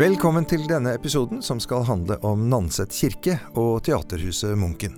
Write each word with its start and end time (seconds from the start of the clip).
Velkommen 0.00 0.46
til 0.48 0.62
denne 0.64 0.94
episoden 0.96 1.42
som 1.44 1.58
skal 1.60 1.82
handle 1.84 2.16
om 2.24 2.46
Nanset 2.48 2.94
kirke 2.96 3.34
og 3.52 3.82
Teaterhuset 3.84 4.54
Munken. 4.56 4.94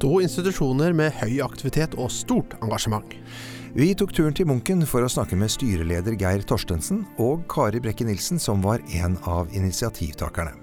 To 0.00 0.22
institusjoner 0.24 0.94
med 0.96 1.12
høy 1.18 1.42
aktivitet 1.44 1.92
og 2.00 2.08
stort 2.14 2.54
engasjement. 2.62 3.12
Vi 3.76 3.90
tok 3.92 4.14
turen 4.16 4.32
til 4.32 4.48
Munken 4.48 4.86
for 4.88 5.04
å 5.04 5.10
snakke 5.12 5.36
med 5.36 5.52
styreleder 5.52 6.16
Geir 6.16 6.46
Torstensen 6.48 7.02
og 7.20 7.44
Kari 7.52 7.82
Brekke 7.84 8.06
Nilsen, 8.08 8.40
som 8.40 8.64
var 8.64 8.80
en 8.96 9.18
av 9.28 9.52
initiativtakerne. 9.52 10.56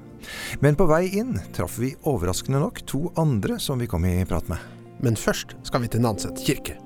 Men 0.65 0.79
på 0.79 0.89
vei 0.89 1.03
inn 1.21 1.35
traff 1.53 1.77
vi 1.77 1.93
overraskende 2.09 2.63
nok 2.65 2.81
to 2.89 3.03
andre 3.21 3.59
som 3.61 3.77
vi 3.77 3.91
kom 3.91 4.09
i 4.09 4.17
prat 4.25 4.49
med. 4.49 4.65
Men 5.05 5.13
først 5.13 5.53
skal 5.61 5.85
vi 5.85 5.93
til 5.93 6.01
Nanset 6.01 6.41
kirke. 6.41 6.79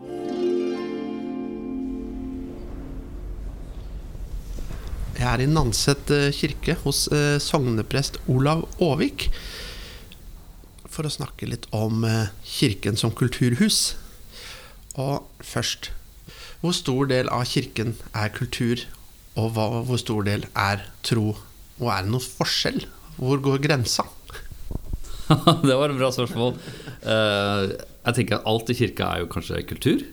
Jeg 5.19 5.27
er 5.27 5.41
i 5.43 5.49
Nanset 5.51 6.11
eh, 6.15 6.29
kirke 6.31 6.77
hos 6.85 7.01
eh, 7.11 7.41
sogneprest 7.43 8.21
Olav 8.31 8.61
Aavik 8.79 9.25
for 10.87 11.03
å 11.03 11.11
snakke 11.11 11.49
litt 11.51 11.65
om 11.75 12.05
eh, 12.07 12.29
kirken 12.47 12.95
som 12.95 13.11
kulturhus. 13.11 13.97
Og 14.95 15.27
først 15.43 15.91
Hvor 16.61 16.71
stor 16.75 17.09
del 17.11 17.27
av 17.35 17.43
kirken 17.51 17.93
er 18.15 18.31
kultur, 18.35 18.81
og 19.39 19.59
hvor 19.59 19.99
stor 19.99 20.23
del 20.27 20.47
er 20.55 20.87
tro? 21.07 21.35
Og 21.79 21.91
er 21.91 22.07
det 22.07 22.11
noen 22.11 22.25
forskjell? 22.39 22.81
Hvor 23.19 23.43
går 23.43 23.61
grensa? 23.63 24.03
det 25.67 25.75
var 25.75 25.91
et 25.91 25.99
bra 25.99 26.09
spørsmål. 26.15 26.57
Jeg 26.99 28.17
tenker 28.17 28.39
at 28.39 28.49
alt 28.51 28.71
i 28.71 28.75
kirka 28.75 29.07
er 29.07 29.23
jo 29.23 29.31
kanskje 29.31 29.63
kultur. 29.71 30.03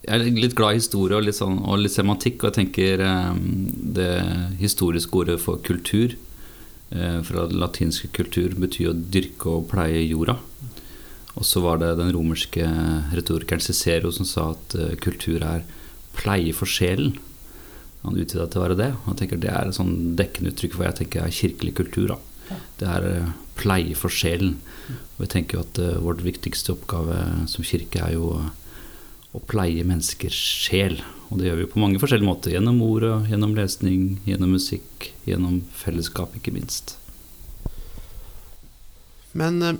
Jeg 0.00 0.16
er 0.16 0.40
litt 0.40 0.56
glad 0.56 0.74
i 0.74 0.80
historie 0.80 1.18
og 1.18 1.26
litt, 1.26 1.36
sånn, 1.36 1.58
og 1.60 1.82
litt 1.82 1.92
semantikk, 1.92 2.40
og 2.40 2.50
jeg 2.50 2.56
tenker 2.56 3.02
eh, 3.04 3.40
det 3.98 4.12
historiske 4.60 5.16
ordet 5.20 5.36
for 5.42 5.60
kultur 5.66 6.14
eh, 6.14 7.18
fra 7.26 7.44
latinske 7.52 8.08
kultur 8.16 8.56
betyr 8.56 8.92
å 8.92 8.96
dyrke 8.96 9.52
og 9.52 9.68
pleie 9.72 10.06
jorda. 10.06 10.38
Og 11.36 11.46
så 11.46 11.62
var 11.62 11.82
det 11.82 11.92
den 12.00 12.12
romerske 12.16 12.64
retorikeren 13.14 13.62
Cicero 13.62 14.10
som 14.12 14.26
sa 14.26 14.50
at 14.54 14.74
kultur 15.00 15.44
er 15.46 15.62
pleie 16.16 16.52
for 16.56 16.68
sjelen. 16.68 17.14
Han 18.02 18.16
utvida 18.16 18.48
til 18.48 18.60
å 18.60 18.64
være 18.64 18.78
det. 18.80 18.88
Og 19.02 19.12
jeg 19.12 19.20
tenker 19.22 19.40
Det 19.40 19.52
er 19.52 19.68
et 19.68 19.76
sånn 19.76 20.16
dekkende 20.18 20.52
uttrykk 20.52 20.74
for 20.74 20.82
hva 20.82 20.90
jeg 20.90 20.98
tenker 21.02 21.22
er 21.22 21.36
kirkelig 21.36 21.74
kultur. 21.78 22.14
Da. 22.14 22.58
Det 22.80 22.88
er 22.88 23.32
pleie 23.60 23.96
for 23.98 24.12
sjelen. 24.12 24.56
Og 25.16 25.26
jeg 25.26 25.32
tenker 25.36 25.62
at 25.62 25.80
uh, 25.82 26.00
vårt 26.02 26.24
viktigste 26.24 26.74
oppgave 26.74 27.20
som 27.50 27.66
kirke 27.66 28.02
er 28.02 28.16
jo 28.16 28.32
å 29.36 29.42
pleie 29.50 29.86
menneskers 29.86 30.38
sjel. 30.66 31.00
Og 31.30 31.38
det 31.38 31.50
gjør 31.50 31.60
vi 31.62 31.68
på 31.70 31.82
mange 31.82 32.00
forskjellige 32.02 32.26
måter. 32.26 32.54
Gjennom 32.56 32.80
ordet, 32.82 33.14
gjennom 33.30 33.54
lesning, 33.58 34.18
gjennom 34.26 34.56
musikk, 34.56 35.12
gjennom 35.28 35.60
fellesskap, 35.78 36.34
ikke 36.38 36.54
minst. 36.54 36.96
Men 39.38 39.62
uh, 39.62 39.76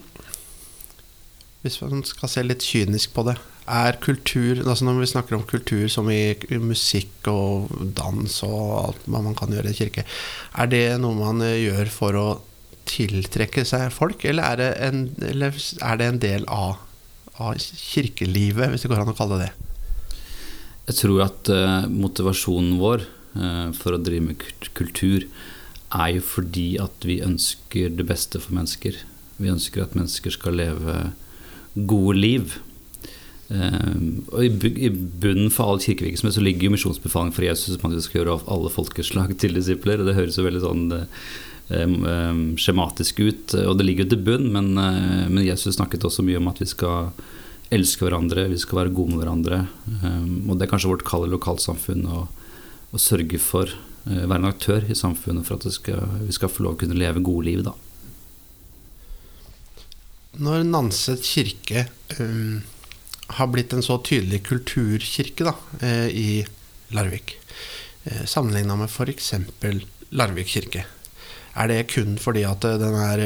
hvis 1.64 1.80
man 1.82 2.04
skal 2.06 2.30
se 2.30 2.44
litt 2.46 2.64
kynisk 2.64 3.16
på 3.16 3.26
det 3.26 3.36
er 3.70 3.98
kultur 4.02 4.62
altså 4.64 4.86
Når 4.86 4.96
vi 4.98 5.08
snakker 5.10 5.36
om 5.36 5.42
kultur 5.46 5.84
som 5.92 6.08
i, 6.10 6.34
musikk 6.58 7.28
og 7.30 7.68
dans 7.94 8.38
og 8.46 8.62
alt 8.80 9.04
man 9.12 9.34
kan 9.38 9.52
gjøre 9.54 9.70
i 9.70 9.76
kirke, 9.76 10.06
er 10.58 10.70
det 10.70 10.84
noe 11.02 11.14
man 11.18 11.44
gjør 11.44 11.90
for 11.92 12.18
å 12.18 12.28
tiltrekke 12.90 13.62
seg 13.68 13.92
folk, 13.94 14.24
eller 14.26 14.42
er 14.42 14.58
det 14.58 14.70
en, 14.88 15.02
er 15.20 16.00
det 16.00 16.08
en 16.08 16.22
del 16.22 16.46
av, 16.50 16.80
av, 17.40 17.56
kirkelivet, 17.58 18.70
hvis 18.70 18.84
det 18.84 18.90
går 18.92 19.02
an 19.02 19.12
å 19.12 19.16
kalle 19.16 19.40
det 19.40 19.48
det? 19.48 19.68
Jeg 20.90 20.98
tror 21.04 21.22
at 21.24 21.50
uh, 21.52 21.86
motivasjonen 21.86 22.78
vår 22.80 23.04
uh, 23.38 23.68
for 23.76 23.94
å 23.94 24.02
drive 24.02 24.32
med 24.32 24.70
kultur 24.74 25.26
er 25.90 26.16
jo 26.16 26.24
fordi 26.24 26.72
at 26.82 27.06
vi 27.06 27.20
ønsker 27.24 27.92
det 27.94 28.06
beste 28.08 28.40
for 28.42 28.56
mennesker. 28.56 28.98
Vi 29.40 29.52
ønsker 29.52 29.84
at 29.84 29.94
mennesker 29.98 30.34
skal 30.34 30.58
leve 30.60 30.96
gode 31.74 32.16
liv. 32.18 32.56
Uh, 33.50 34.24
og 34.30 34.44
i, 34.46 34.90
bunnen 34.90 35.50
for 35.54 35.72
all 35.72 35.82
kirkevirksomhet 35.82 36.36
så 36.36 36.42
ligger 36.44 36.68
jo 36.68 36.74
misjonsbefalingen 36.76 37.34
for 37.34 37.46
Jesus 37.46 37.78
om 37.78 37.88
at 37.90 37.98
vi 37.98 38.04
skal 38.06 38.22
gjøre 38.22 38.40
alle 38.50 38.74
folkeslag 38.74 39.36
til 39.42 39.54
disipler. 39.58 40.02
og 40.02 40.10
Det 40.10 40.18
høres 40.18 40.38
jo 40.38 40.46
veldig 40.46 40.64
sånn 40.66 40.84
skjematisk 41.70 43.20
ut, 43.22 43.54
og 43.62 43.76
det 43.78 43.84
ligger 43.86 44.06
jo 44.06 44.12
til 44.14 44.24
bunn, 44.26 44.48
men, 44.50 44.72
uh, 44.74 45.28
men, 45.30 45.44
Jesus 45.46 45.76
snakket 45.76 46.06
også 46.08 46.24
mye 46.26 46.40
om 46.40 46.48
at 46.50 46.58
vi 46.58 46.66
skal 46.66 47.12
elske 47.70 48.02
hverandre, 48.02 48.48
vi 48.50 48.58
skal 48.58 48.80
være 48.80 48.94
gode 48.96 49.14
med 49.14 49.22
hverandre. 49.22 49.60
og 50.48 50.56
det 50.58 50.66
er 50.66 50.70
kanskje 50.72 50.90
vårt 50.90 51.04
kall 51.06 51.28
i 51.28 51.30
lokalsamfunn 51.30 52.02
å, 52.10 52.24
å 52.90 52.98
sørge 52.98 53.38
for 53.38 53.70
være 54.02 54.40
en 54.40 54.48
aktør 54.48 54.88
i 54.90 54.96
samfunnet 54.98 55.46
for 55.46 55.60
at 55.60 55.70
skal, 55.70 56.02
vi 56.24 56.34
skal 56.34 56.50
få 56.50 56.64
lov 56.66 56.74
å 56.74 56.80
kunne 56.80 56.98
leve 56.98 57.22
gode 57.22 57.46
liv, 57.46 57.62
da. 57.62 57.76
Når 60.42 60.66
Nanset 60.66 61.22
kirke 61.22 61.86
um 62.18 62.60
har 63.30 63.46
blitt 63.46 63.72
en 63.72 63.82
så 63.82 63.98
tydelig 64.02 64.42
kulturkirke 64.46 65.46
da, 65.46 65.54
eh, 65.80 66.08
i 66.08 66.46
Larvik, 66.88 67.36
eh, 68.04 68.24
sammenligna 68.26 68.76
med 68.76 68.90
f.eks. 68.90 69.34
Larvik 70.10 70.46
kirke. 70.46 70.84
Er 71.58 71.70
det 71.70 71.88
kun 71.90 72.14
fordi 72.20 72.44
at 72.46 72.64
eh, 72.66 72.78
den 72.80 72.96
er 72.98 73.24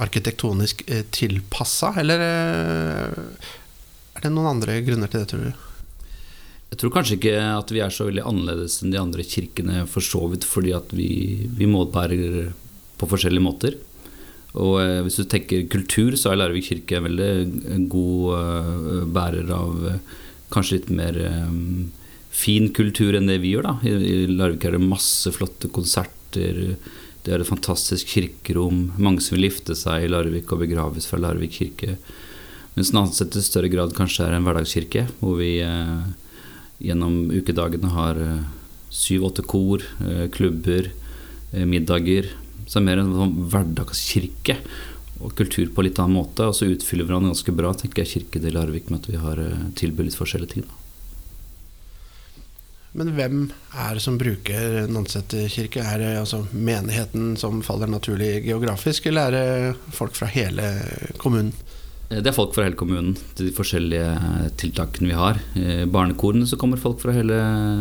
arkitektonisk 0.00 0.84
tilpassa, 1.12 1.90
eller 2.00 2.22
er 2.22 4.22
det 4.22 4.30
noen 4.32 4.54
andre 4.54 4.78
grunner 4.86 5.10
til 5.10 5.20
det, 5.20 5.28
tror 5.28 5.42
du? 5.44 5.66
Jeg 6.70 6.78
tror 6.80 6.92
kanskje 6.94 7.16
ikke 7.18 7.34
at 7.42 7.72
vi 7.74 7.82
er 7.82 7.92
så 7.92 8.06
veldig 8.06 8.24
annerledes 8.30 8.78
enn 8.80 8.94
de 8.94 9.00
andre 9.00 9.26
kirkene 9.26 9.82
for 9.90 10.06
så 10.06 10.22
vidt 10.30 10.46
fordi 10.46 10.70
at 10.76 10.94
vi, 10.94 11.10
vi 11.58 11.68
målbærer 11.68 12.52
på 13.00 13.08
forskjellige 13.10 13.44
måter. 13.44 13.76
Og 14.54 14.78
eh, 14.84 15.00
hvis 15.04 15.18
du 15.18 15.24
tenker 15.26 15.66
kultur, 15.72 16.14
så 16.16 16.30
er 16.30 16.40
Larvik 16.40 16.70
kirke 16.70 17.00
en 17.00 17.08
veldig 17.10 17.32
god 17.90 19.10
bærer 19.12 19.50
av 19.56 19.74
kanskje 20.54 20.78
litt 20.78 20.92
mer 20.94 21.18
fin 22.30 22.70
kultur 22.74 23.18
enn 23.18 23.28
det 23.28 23.40
vi 23.42 23.54
gjør. 23.54 23.68
da. 23.68 23.74
I, 23.84 24.24
Larvik 24.30 24.66
er 24.66 24.78
det 24.78 24.86
masse 24.86 25.30
flotte 25.34 25.70
konserter. 25.74 26.78
Det 27.24 27.34
er 27.34 27.42
et 27.42 27.48
fantastisk 27.50 28.14
kirkerom. 28.14 28.90
Mange 28.98 29.24
som 29.24 29.36
vil 29.36 29.48
gifte 29.50 29.76
seg 29.76 30.06
i 30.06 30.10
Larvik 30.10 30.52
og 30.52 30.62
begraves 30.64 31.08
fra 31.10 31.20
Larvik 31.20 31.58
kirke. 31.58 31.98
Mens 32.76 32.94
Nanset 32.96 33.36
i 33.36 33.42
større 33.44 33.70
grad 33.72 33.92
kanskje 33.96 34.28
er 34.28 34.36
en 34.36 34.46
hverdagskirke, 34.46 35.06
hvor 35.20 35.36
vi 35.40 35.58
eh, 35.64 35.98
gjennom 36.80 37.26
ukedagene 37.34 37.90
har 37.92 38.20
syv-åtte 38.90 39.44
kor, 39.46 39.84
klubber, 40.34 40.88
middager 41.52 42.26
så 42.70 42.78
det 42.78 42.84
er 42.84 42.86
mer 42.86 43.00
en 43.02 43.16
sånn 43.16 43.32
hverdagskirke 43.50 44.54
og 45.20 45.32
kultur 45.34 45.72
på 45.74 45.82
litt 45.82 45.98
annen 45.98 46.20
måte. 46.20 46.46
Og 46.46 46.54
så 46.54 46.68
utfyller 46.70 47.08
hverandre 47.08 47.32
ganske 47.32 47.54
bra, 47.58 47.72
tenker 47.74 48.04
jeg, 48.04 48.12
kirke 48.12 48.42
til 48.44 48.54
Larvik 48.54 48.92
med 48.92 49.00
at 49.02 49.08
vi 49.10 49.18
har 49.18 49.42
eh, 49.42 49.64
tilbudt 49.80 50.06
litt 50.06 50.18
forskjellige 50.18 50.52
ting. 50.54 50.68
Men 52.92 53.12
hvem 53.14 53.42
er 53.78 53.94
det 53.94 54.02
som 54.02 54.18
bruker 54.18 54.88
Nanset 54.90 55.34
kirke? 55.52 55.82
Er 55.84 56.00
det 56.02 56.14
altså 56.18 56.42
menigheten 56.50 57.36
som 57.38 57.62
faller 57.62 57.90
naturlig 57.90 58.40
geografisk, 58.48 59.06
eller 59.06 59.30
er 59.30 59.36
det 59.36 59.94
folk 59.94 60.16
fra 60.18 60.26
hele 60.30 60.72
kommunen? 61.22 61.52
Eh, 62.10 62.18
det 62.18 62.32
er 62.32 62.36
folk 62.36 62.54
fra 62.56 62.66
hele 62.66 62.78
kommunen 62.78 63.14
til 63.38 63.48
de 63.48 63.54
forskjellige 63.54 64.50
tiltakene 64.60 65.12
vi 65.12 65.18
har. 65.18 65.38
I 65.54 65.66
eh, 65.82 65.84
barnekorene 65.90 66.48
så 66.50 66.58
kommer 66.60 66.80
folk 66.82 66.98
fra 67.02 67.14
hele 67.14 67.38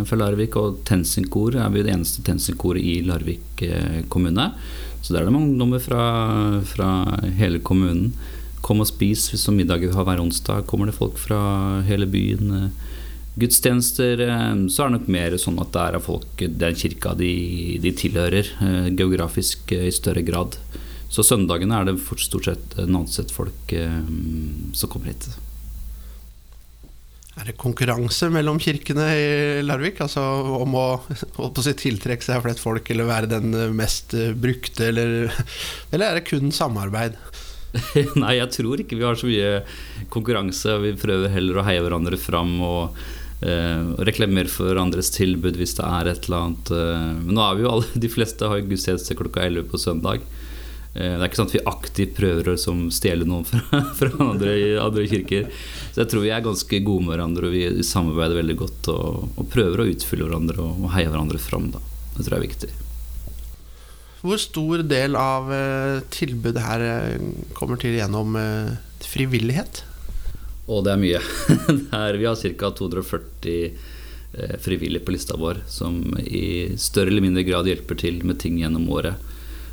fra 0.09 0.19
Larvik, 0.21 0.57
og 0.61 0.83
TenSing-kor 0.89 1.57
er 1.57 1.73
vi 1.73 1.85
det 1.85 1.95
eneste 1.95 2.23
TenSing-koret 2.27 2.85
i 2.85 2.99
Larvik 3.07 3.65
eh, 3.65 4.03
kommune. 4.13 4.51
Så 5.01 5.13
der 5.13 5.23
er 5.23 5.29
det 5.29 5.33
mange 5.33 5.49
ungdommer 5.49 5.81
fra, 5.81 6.03
fra, 6.67 6.91
hele 7.39 7.63
kommunen. 7.65 8.13
Kom 8.61 8.83
og 8.83 8.89
spis 8.89 9.23
som 9.39 9.55
middag 9.57 9.81
vi 9.81 9.89
har 9.95 10.05
hver 10.05 10.21
onsdag. 10.21 10.67
Kommer 10.69 10.89
det 10.89 10.97
folk 10.99 11.17
fra 11.17 11.39
hele 11.87 12.05
byen. 12.05 12.69
Gudstjenester 13.39 14.21
så 14.69 14.83
er 14.83 14.89
det 14.89 14.95
nok 14.97 15.09
mer 15.11 15.35
sånn 15.39 15.59
at 15.63 15.71
det 15.75 15.83
er 15.85 16.03
folk 16.03 16.43
den 16.61 16.77
kirka 16.79 17.13
de, 17.19 17.33
de 17.81 17.93
tilhører, 17.95 18.53
geografisk 18.91 19.73
i 19.77 19.91
større 19.95 20.25
grad. 20.27 20.57
Så 21.09 21.25
søndagene 21.25 21.79
er 21.79 21.87
det 21.89 21.99
stort 22.21 22.45
sett 22.45 22.75
Nanset-folk 22.85 23.73
eh, 23.73 24.01
som 24.77 24.91
kommer 24.91 25.09
hit. 25.09 25.29
Er 27.39 27.49
det 27.49 27.57
konkurranse 27.57 28.27
mellom 28.33 28.59
kirkene 28.61 29.05
i 29.15 29.29
Larvik? 29.65 30.01
Altså 30.05 30.21
om 30.59 30.75
å, 30.77 30.87
å 31.45 31.49
tiltrekke 31.55 32.25
seg 32.25 32.43
flest 32.45 32.61
folk, 32.61 32.89
eller 32.93 33.09
være 33.09 33.31
den 33.31 33.55
mest 33.77 34.13
brukte, 34.37 34.91
eller, 34.91 35.31
eller 35.93 36.05
er 36.11 36.19
det 36.19 36.27
kun 36.29 36.53
samarbeid? 36.53 37.17
Nei, 38.21 38.35
jeg 38.37 38.49
tror 38.53 38.81
ikke 38.81 38.97
vi 38.97 39.05
har 39.05 39.17
så 39.17 39.29
mye 39.29 39.63
konkurranse. 40.13 40.77
Vi 40.85 40.93
prøver 40.99 41.33
heller 41.33 41.57
å 41.57 41.65
heie 41.65 41.81
hverandre 41.85 42.21
fram 42.21 42.53
og 42.65 43.01
eh, 43.41 43.91
reklamere 44.07 44.51
for 44.51 44.79
andres 44.79 45.11
tilbud 45.15 45.57
hvis 45.59 45.77
det 45.77 45.85
er 45.87 46.11
et 46.11 46.27
eller 46.27 46.45
annet. 46.45 46.73
Eh. 46.75 47.07
Men 47.23 47.37
nå 47.37 47.45
er 47.45 47.57
vi 47.57 47.65
jo 47.65 47.71
alle, 47.75 47.93
de 48.05 48.11
fleste 48.11 48.51
har 48.51 48.65
gudstjeneste 48.65 49.17
klokka 49.19 49.45
11 49.47 49.69
på 49.71 49.81
søndag. 49.81 50.25
Eh, 50.95 51.15
det 51.15 51.21
er 51.21 51.27
ikke 51.29 51.41
sånn 51.41 51.51
at 51.51 51.55
vi 51.57 51.65
aktivt 51.73 52.17
prøver 52.17 52.51
å 52.53 52.57
stjele 52.57 53.29
noen 53.29 53.47
fra, 53.47 53.63
fra 53.99 54.11
andre, 54.27 54.57
andre, 54.83 55.07
kirker. 55.11 55.47
Så 55.93 56.03
jeg 56.03 56.11
tror 56.11 56.25
vi 56.25 56.35
er 56.35 56.45
ganske 56.45 56.83
gode 56.83 57.07
med 57.07 57.15
hverandre, 57.15 57.49
og 57.49 57.55
vi 57.55 57.87
samarbeider 57.87 58.41
veldig 58.41 58.59
godt 58.65 58.91
og, 58.95 59.25
og 59.35 59.49
prøver 59.53 59.83
å 59.83 59.89
utfylle 59.93 60.27
hverandre 60.27 60.61
og, 60.63 60.85
og 60.85 60.93
heie 60.97 61.09
hverandre 61.09 61.41
fram. 61.41 61.71
Da. 61.75 61.83
Det 62.17 62.25
tror 62.25 62.37
jeg 62.37 62.41
er 62.41 62.47
viktig. 62.49 62.71
Hvor 64.19 64.35
stor 64.35 64.81
del 64.83 65.13
av 65.15 65.45
tilbudet 66.11 66.59
her 66.59 66.81
kommer 67.55 67.79
til 67.79 67.93
gjennom 67.95 68.33
frivillighet? 68.99 69.79
Og 70.69 70.83
det 70.85 70.93
er 70.93 71.01
mye. 71.01 71.21
Det 71.69 71.97
er, 71.97 72.19
vi 72.19 72.27
har 72.29 72.37
ca. 72.37 72.69
240 72.77 73.55
eh, 73.65 74.55
frivillige 74.61 75.05
på 75.05 75.15
lista 75.15 75.37
vår 75.39 75.63
som 75.67 76.01
i 76.21 76.77
større 76.77 77.09
eller 77.09 77.25
mindre 77.25 77.43
grad 77.47 77.67
hjelper 77.69 77.97
til 77.97 78.21
med 78.23 78.39
ting 78.43 78.59
gjennom 78.61 78.85
året. 78.93 79.17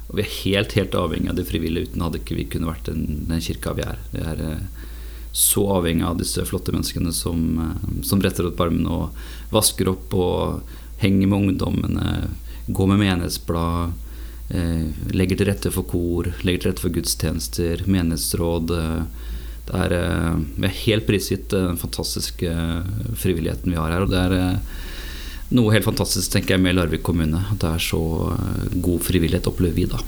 Og 0.08 0.16
vi 0.16 0.24
er 0.24 0.34
helt 0.40 0.76
helt 0.78 0.96
avhengig 0.96 1.32
av 1.32 1.38
de 1.38 1.44
frivillige. 1.44 1.90
Uten 1.90 2.04
hadde 2.06 2.22
ikke 2.22 2.38
vi 2.38 2.48
kunne 2.50 2.70
vært 2.70 2.88
den, 2.88 3.26
den 3.28 3.44
kirka 3.44 3.74
vi 3.76 3.84
er. 3.84 4.00
Vi 4.14 4.24
er 4.24 4.42
eh, 4.48 4.86
så 5.36 5.66
avhengig 5.76 6.06
av 6.08 6.16
disse 6.16 6.44
flotte 6.48 6.72
menneskene 6.72 7.12
som, 7.12 7.44
eh, 7.60 8.02
som 8.08 8.22
bretter 8.22 8.48
opp 8.48 8.60
armene 8.64 8.88
og 8.88 9.52
vasker 9.52 9.92
opp 9.92 10.16
og 10.16 10.74
henger 11.02 11.28
med 11.28 11.38
ungdommene, 11.38 12.12
går 12.66 12.86
med 12.88 13.02
menighetsblad, 13.02 13.92
eh, 14.48 14.86
legger 15.12 15.36
til 15.36 15.50
rette 15.50 15.70
for 15.74 15.84
kor, 15.84 16.32
legger 16.42 16.62
til 16.62 16.70
rette 16.70 16.84
for 16.86 16.94
gudstjenester, 16.94 17.84
menighetsråd. 17.86 18.70
Eh, 18.70 19.02
er, 19.74 19.92
eh, 19.92 20.36
vi 20.56 20.68
er 20.68 20.80
helt 20.84 21.06
prisgitt 21.08 21.52
eh, 21.52 21.66
den 21.70 21.80
fantastiske 21.80 22.52
frivilligheten 23.18 23.72
vi 23.72 23.78
har 23.78 23.90
her. 23.90 24.04
Og 24.04 24.12
det 24.12 24.20
er 24.20 24.36
eh, 24.36 24.78
noe 25.56 25.74
helt 25.74 25.86
fantastisk 25.86 26.32
tenker 26.32 26.56
jeg 26.56 26.62
med 26.62 26.76
Larvik 26.76 27.02
kommune. 27.06 27.42
At 27.50 27.60
det 27.64 27.72
er 27.74 27.82
så 27.82 28.02
god 28.72 29.04
frivillighet, 29.06 29.50
opplever 29.50 29.74
vi 29.74 29.88
da. 29.90 30.00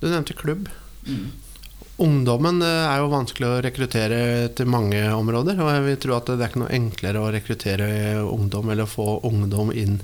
Du 0.00 0.08
nevnte 0.08 0.38
klubb. 0.38 0.70
Ungdommen 2.00 2.62
er 2.64 3.02
jo 3.02 3.10
vanskelig 3.12 3.48
å 3.48 3.60
rekruttere 3.66 4.20
til 4.56 4.70
mange 4.72 5.02
områder. 5.12 5.58
Og 5.60 5.74
jeg 5.74 5.84
vil 5.88 6.00
tro 6.06 6.16
at 6.16 6.32
det 6.32 6.38
er 6.38 6.48
ikke 6.52 6.62
noe 6.62 6.78
enklere 6.78 7.20
å 7.20 7.32
rekruttere 7.34 7.90
ungdom 8.24 8.72
eller 8.72 8.88
få 8.88 9.18
ungdom 9.28 9.74
inn 9.74 9.98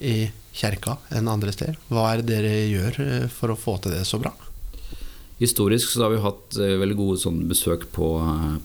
i 0.00 0.30
kjerka 0.56 0.96
enn 1.12 1.28
andre 1.28 1.52
steder. 1.52 1.76
Hva 1.92 2.08
er 2.14 2.22
det 2.22 2.32
dere 2.32 2.54
gjør 2.70 3.28
for 3.32 3.52
å 3.52 3.60
få 3.60 3.76
til 3.84 3.92
det 3.98 4.06
så 4.08 4.22
bra? 4.22 4.32
Historisk 5.38 5.90
så 5.92 6.06
har 6.06 6.14
vi 6.14 6.22
hatt 6.24 6.56
veldig 6.56 6.96
gode 6.96 7.20
sånn 7.20 7.42
besøk 7.50 7.84
på, 7.92 8.08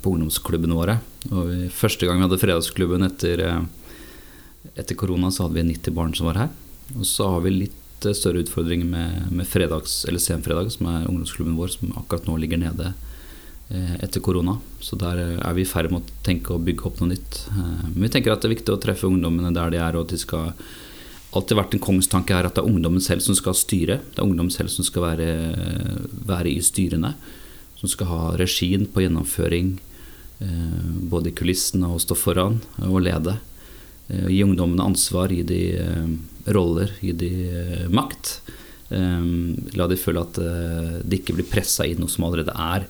på 0.02 0.14
ungdomsklubbene 0.16 0.78
våre. 0.78 0.98
Vi, 1.28 1.66
første 1.76 2.08
gang 2.08 2.22
vi 2.22 2.28
hadde 2.30 2.40
fredagsklubben 2.40 3.04
etter, 3.10 3.44
etter 4.72 4.96
korona, 4.96 5.34
så 5.34 5.46
hadde 5.46 5.60
vi 5.60 5.68
90 5.74 5.98
barn 5.98 6.16
som 6.16 6.30
var 6.30 6.46
her. 6.46 6.54
Og 6.96 7.04
så 7.08 7.28
har 7.34 7.44
vi 7.44 7.58
litt 7.58 8.08
større 8.16 8.42
utfordringer 8.46 8.88
med, 8.88 9.32
med 9.36 9.50
fredags, 9.50 10.06
eller 10.08 10.24
senfredag, 10.24 10.72
som 10.74 10.88
er 10.90 11.10
ungdomsklubben 11.10 11.60
vår, 11.60 11.76
som 11.76 11.92
akkurat 12.00 12.30
nå 12.30 12.38
ligger 12.40 12.64
nede 12.64 12.94
etter 14.02 14.20
korona. 14.24 14.58
Så 14.84 14.98
der 15.00 15.20
er 15.38 15.54
vi 15.56 15.64
i 15.64 15.70
ferd 15.70 15.92
med 15.92 16.04
å 16.04 16.24
tenke 16.26 16.56
å 16.56 16.62
bygge 16.62 16.88
opp 16.90 17.02
noe 17.02 17.14
nytt. 17.14 17.42
Men 17.52 18.08
vi 18.08 18.12
tenker 18.12 18.34
at 18.34 18.44
det 18.44 18.50
er 18.50 18.56
viktig 18.58 18.74
å 18.74 18.82
treffe 18.82 19.08
ungdommene 19.08 19.54
der 19.56 19.72
de 19.72 19.80
er, 19.80 19.96
og 19.96 20.08
at 20.08 20.16
de 20.16 20.20
skal 20.20 20.52
alltid 21.32 21.58
vært 21.58 21.76
en 21.76 21.84
kongstanke 21.84 22.36
her 22.36 22.48
at 22.48 22.58
det 22.58 22.64
er 22.64 22.72
ungdommen 22.72 23.04
selv 23.04 23.24
som 23.24 23.38
skal 23.38 23.56
styre. 23.58 24.00
Det 24.12 24.20
er 24.20 24.28
ungdommen 24.28 24.52
selv 24.54 24.72
som 24.74 24.88
skal 24.88 25.06
være, 25.06 25.30
være 26.28 26.52
i 26.52 26.60
styrene. 26.64 27.14
Som 27.80 27.92
skal 27.92 28.12
ha 28.12 28.34
regien 28.40 28.84
på 28.92 29.06
gjennomføring, 29.06 29.78
eh, 30.44 30.90
både 31.14 31.32
i 31.32 31.38
kulissene 31.38 31.90
og 31.90 32.04
stå 32.04 32.18
foran 32.20 32.60
og 32.84 33.00
lede. 33.08 33.38
Eh, 34.10 34.28
gi 34.28 34.44
ungdommene 34.44 34.92
ansvar, 34.92 35.32
gi 35.32 35.46
de 35.48 35.62
eh, 35.80 36.12
roller, 36.52 36.94
gi 37.00 37.16
de 37.16 37.32
makt. 37.90 38.40
La 38.92 39.86
de 39.88 39.96
føle 39.96 40.20
at 40.20 40.36
de 40.36 41.16
ikke 41.16 41.32
blir 41.38 41.46
pressa 41.48 41.86
i 41.88 41.94
noe 41.96 42.12
som 42.12 42.26
allerede 42.28 42.52
er. 42.52 42.84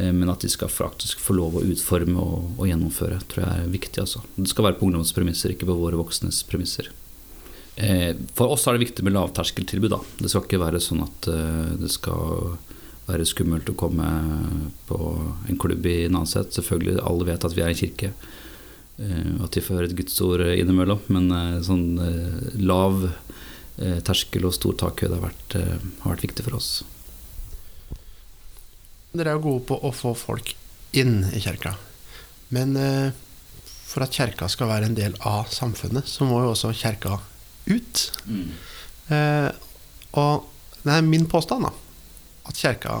Men 0.00 0.30
at 0.32 0.40
de 0.40 0.48
skal 0.48 0.70
faktisk 0.72 1.20
få 1.20 1.36
lov 1.36 1.58
å 1.58 1.64
utforme 1.74 2.16
og, 2.16 2.54
og 2.56 2.70
gjennomføre, 2.70 3.18
tror 3.28 3.44
jeg 3.44 3.66
er 3.66 3.74
viktig. 3.74 4.00
Altså. 4.00 4.22
Det 4.32 4.48
skal 4.48 4.70
være 4.70 4.78
på 4.80 4.88
ungdommens 4.88 5.12
premisser, 5.12 5.52
ikke 5.52 5.68
på 5.68 5.76
våre 5.76 6.00
voksnes 6.00 6.40
premisser. 6.48 6.88
For 7.76 8.48
oss 8.48 8.64
er 8.64 8.76
det 8.76 8.86
viktig 8.86 9.04
med 9.04 9.12
lavterskeltilbud. 9.12 9.92
Da. 9.92 10.00
Det 10.22 10.30
skal 10.32 10.46
ikke 10.46 10.62
være 10.62 10.80
sånn 10.80 11.02
at 11.04 11.28
det 11.76 11.90
skal 11.92 12.56
være 13.06 13.26
skummelt 13.28 13.68
å 13.68 13.76
komme 13.78 14.06
på 14.88 14.96
en 15.46 15.60
klubb 15.60 15.84
i 15.86 16.08
Nanset. 16.10 16.54
Selvfølgelig, 16.56 16.96
alle 17.04 17.28
vet 17.28 17.44
at 17.44 17.54
vi 17.56 17.62
er 17.62 17.74
en 17.74 17.78
kirke. 17.78 18.10
At 19.44 19.52
de 19.52 19.62
får 19.62 19.84
et 19.84 19.96
gudsord 19.98 20.46
innimellom. 20.54 21.04
Men 21.12 21.28
sånn 21.66 21.84
lav 22.64 23.04
terskel 24.08 24.48
og 24.48 24.56
stor 24.56 24.80
takhøyde 24.86 25.20
har, 25.20 25.36
har 25.52 26.14
vært 26.14 26.24
viktig 26.24 26.48
for 26.48 26.56
oss. 26.56 26.70
Dere 29.12 29.34
er 29.34 29.36
jo 29.36 29.46
gode 29.50 29.66
på 29.68 29.76
å 29.84 29.92
få 29.92 30.16
folk 30.16 30.56
inn 30.96 31.28
i 31.36 31.44
kirka. 31.44 31.76
Men 32.56 32.72
for 33.86 34.04
at 34.04 34.16
kirka 34.16 34.48
skal 34.48 34.72
være 34.72 34.88
en 34.88 34.96
del 34.96 35.14
av 35.28 35.52
samfunnet, 35.52 36.08
så 36.08 36.24
må 36.24 36.40
jo 36.42 36.56
også 36.56 36.72
kirka 36.76 37.20
ut. 37.70 38.02
Mm. 38.26 38.48
Eh, 39.14 39.48
og 40.16 40.46
det 40.82 40.96
er 40.96 41.06
min 41.06 41.26
påstand, 41.30 41.66
da. 41.66 41.72
At 42.46 42.58
kirka 42.60 43.00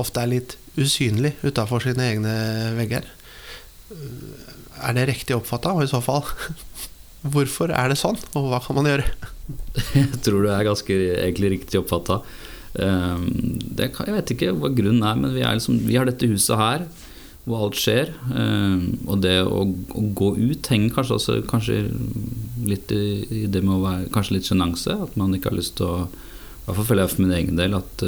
ofte 0.00 0.22
er 0.22 0.30
litt 0.30 0.56
usynlig 0.80 1.34
utafor 1.42 1.82
sine 1.84 2.06
egne 2.12 2.34
vegger. 2.78 3.08
Er 4.80 4.96
det 4.96 5.08
riktig 5.10 5.36
oppfatta, 5.36 5.74
og 5.74 5.84
i 5.84 5.90
så 5.90 6.00
fall 6.04 6.24
hvorfor 7.34 7.74
er 7.74 7.92
det 7.92 7.98
sånn, 8.00 8.18
og 8.38 8.48
hva 8.52 8.62
kan 8.64 8.78
man 8.78 8.88
gjøre? 8.88 9.10
Jeg 9.98 10.22
tror 10.24 10.46
det 10.46 10.54
er 10.54 10.68
ganske 10.70 10.96
egentlig 11.18 11.56
riktig 11.58 11.82
oppfatta. 11.82 12.22
Jeg 12.70 14.14
vet 14.14 14.30
ikke 14.30 14.52
hva 14.54 14.70
grunnen 14.70 15.02
er, 15.02 15.16
men 15.18 15.32
vi, 15.34 15.42
liksom, 15.42 15.80
vi 15.88 15.96
har 15.98 16.06
dette 16.06 16.28
huset 16.30 16.54
her 16.60 16.84
hvor 17.46 17.64
alt 17.66 17.78
skjer. 17.80 18.12
Og 19.08 19.22
det 19.24 19.36
å, 19.42 19.64
gå 20.16 20.28
ut 20.36 20.70
henger 20.70 20.94
kanskje 20.94 21.16
også 21.16 21.38
kanskje 21.50 21.80
litt 22.68 22.92
i, 22.92 23.46
det 23.48 23.62
med 23.64 23.78
å 23.78 23.82
være 23.84 24.10
kanskje 24.14 24.36
litt 24.36 24.50
sjenanse. 24.50 24.94
At 25.08 25.16
man 25.20 25.34
ikke 25.34 25.50
har 25.52 25.58
lyst 25.58 25.78
til 25.80 25.88
å 25.88 25.96
I 26.04 26.64
hvert 26.66 26.76
fall 26.76 26.88
føler 26.90 27.06
jeg 27.06 27.14
for 27.14 27.24
min 27.24 27.36
egen 27.38 27.58
del 27.58 27.78
at 27.78 28.04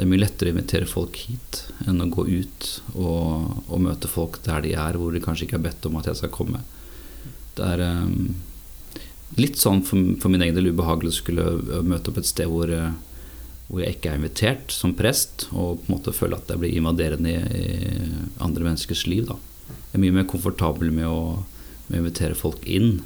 det 0.00 0.06
er 0.06 0.08
mye 0.08 0.22
lettere 0.22 0.48
å 0.48 0.54
invitere 0.54 0.86
folk 0.88 1.18
hit 1.28 1.58
enn 1.84 2.00
å 2.00 2.06
gå 2.08 2.22
ut 2.24 2.68
og, 2.94 3.50
og 3.68 3.82
møte 3.84 4.08
folk 4.08 4.38
der 4.46 4.62
de 4.64 4.70
er, 4.72 4.96
hvor 4.96 5.12
de 5.12 5.20
kanskje 5.20 5.44
ikke 5.44 5.58
har 5.58 5.66
bedt 5.66 5.88
om 5.90 5.98
at 6.00 6.08
jeg 6.08 6.16
skal 6.22 6.32
komme. 6.32 6.62
Det 7.58 7.66
er 7.66 7.82
um, 7.84 8.30
litt 9.36 9.60
sånn 9.60 9.82
for, 9.84 10.00
for, 10.22 10.32
min 10.32 10.40
egen 10.46 10.56
del 10.56 10.70
ubehagelig 10.72 11.12
å 11.12 11.18
skulle 11.18 11.82
møte 11.84 12.14
opp 12.14 12.22
et 12.22 12.30
sted 12.30 12.48
hvor, 12.48 12.72
hvor 13.70 13.84
jeg 13.84 13.96
ikke 13.96 14.10
er 14.10 14.18
invitert 14.18 14.74
som 14.74 14.96
prest, 14.98 15.46
og 15.54 15.78
på 15.78 15.86
en 15.86 15.94
måte 15.94 16.14
føler 16.14 16.40
at 16.40 16.50
jeg 16.50 16.58
blir 16.58 16.74
invaderende 16.74 17.36
i, 17.54 17.66
andre 18.42 18.66
menneskers 18.66 19.04
liv. 19.06 19.28
Da. 19.28 19.36
Jeg 19.70 19.98
er 19.98 20.02
mye 20.02 20.16
mer 20.18 20.26
komfortabel 20.30 20.90
med 20.94 21.06
å, 21.06 21.38
med 21.86 22.00
å 22.00 22.02
invitere 22.02 22.38
folk 22.38 22.66
inn 22.66 22.98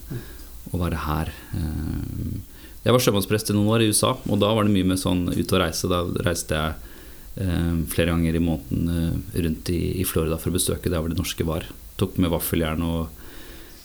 og 0.73 0.81
være 0.81 1.03
her. 1.05 1.33
Um, 1.53 2.41
jeg 2.85 2.93
var 2.93 3.05
sjømannsprest 3.05 3.53
i 3.53 3.57
noen 3.57 3.71
år 3.73 3.85
i 3.85 3.91
USA, 3.93 4.15
og 4.17 4.41
da 4.41 4.51
var 4.57 4.67
det 4.67 4.75
mye 4.75 4.89
mer 4.89 5.01
sånn 5.01 5.27
ut 5.33 5.53
og 5.53 5.61
reise. 5.61 5.89
Da 5.89 6.03
reiste 6.27 6.57
jeg 6.59 6.75
eh, 7.41 7.77
flere 7.89 8.13
ganger 8.13 8.37
i 8.37 8.43
måneden 8.45 8.91
eh, 8.93 9.39
rundt 9.47 9.71
i, 9.73 10.05
Florida 10.09 10.37
for 10.41 10.53
å 10.53 10.59
besøke 10.59 10.93
der 10.93 11.01
hvor 11.01 11.13
det 11.13 11.17
norske 11.17 11.47
var. 11.49 11.65
Tok 12.01 12.19
med 12.21 12.33
vaffeljern 12.35 12.85
og 12.85 13.24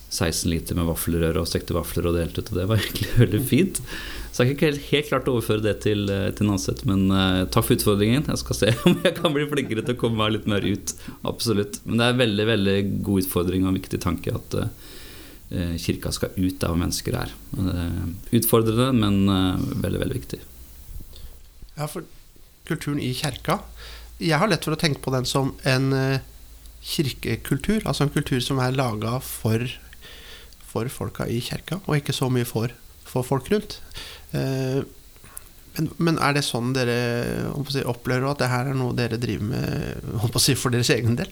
16 0.09 0.49
liter 0.49 0.77
med 0.77 0.87
vaffelrør 0.89 1.37
og 1.41 1.47
stekte 1.49 1.75
vafler 1.77 2.07
og 2.09 2.15
delte 2.17 2.41
ut, 2.41 2.49
og 2.49 2.57
det 2.57 2.65
var 2.69 2.79
egentlig 2.81 3.09
veldig 3.19 3.41
fint. 3.45 3.81
Så 4.29 4.43
jeg 4.43 4.49
har 4.49 4.55
ikke 4.55 4.67
helt, 4.69 4.83
helt 4.89 5.09
klart 5.09 5.29
å 5.29 5.33
overføre 5.35 5.63
det 5.65 5.75
til, 5.85 6.05
eh, 6.13 6.29
til 6.37 6.49
Nanset, 6.49 6.83
men 6.89 7.07
uh, 7.13 7.45
takk 7.49 7.65
for 7.67 7.77
utfordringen. 7.77 8.27
Jeg 8.29 8.41
skal 8.41 8.57
se 8.57 8.69
om 8.89 8.95
jeg 9.05 9.15
kan 9.17 9.33
bli 9.35 9.47
flinkere 9.49 9.83
til 9.85 9.97
å 9.97 10.01
komme 10.01 10.21
meg 10.21 10.35
litt 10.37 10.47
mer 10.49 10.65
ut. 10.65 10.93
Absolutt. 11.29 11.81
Men 11.85 11.99
det 11.99 12.05
er 12.05 12.15
en 12.15 12.21
veldig, 12.23 12.45
veldig 12.51 12.77
god 13.07 13.25
utfordring 13.25 13.65
og 13.65 13.73
en 13.73 13.79
viktig 13.81 14.01
tanke 14.05 14.33
at 14.37 14.57
uh, 14.61 14.69
kirka 15.81 16.13
skal 16.13 16.33
ut 16.37 16.59
der 16.61 16.71
hvor 16.71 16.79
mennesker 16.79 17.17
er. 17.17 17.33
Utfordrende, 18.37 18.91
men 18.93 19.19
veldig, 19.81 20.01
veldig 20.05 20.17
viktig. 20.19 20.39
Ja, 21.73 21.87
for 21.89 22.05
kulturen 22.69 22.99
i 23.01 23.09
kirka 23.17 23.55
Jeg 24.19 24.37
har 24.37 24.49
lett 24.51 24.67
for 24.67 24.75
å 24.75 24.77
tenke 24.77 25.01
på 25.01 25.13
den 25.15 25.25
som 25.25 25.55
en 25.65 25.89
kirkekultur. 26.85 27.81
Altså 27.85 28.05
en 28.05 28.13
kultur 28.13 28.39
som 28.45 28.61
er 28.61 28.77
laga 28.77 29.17
for, 29.25 29.65
for 30.69 30.89
folka 30.93 31.25
i 31.27 31.41
kirka, 31.43 31.81
og 31.85 31.97
ikke 31.97 32.15
så 32.15 32.29
mye 32.33 32.47
for, 32.47 32.73
for 33.09 33.25
folk 33.25 33.49
rundt. 33.53 33.79
Men, 35.79 35.89
men, 35.97 36.17
er 36.19 36.35
det 36.35 36.43
sånn 36.47 36.73
dere 36.75 36.97
si, 37.71 37.81
opplever 37.87 38.27
at 38.29 38.41
det 38.41 38.49
her 38.51 38.71
er 38.71 38.77
noe 38.77 38.95
dere 38.97 39.19
driver 39.21 39.51
med 39.51 40.39
si, 40.41 40.55
for 40.59 40.73
deres 40.73 40.91
egen 40.93 41.15
del? 41.19 41.29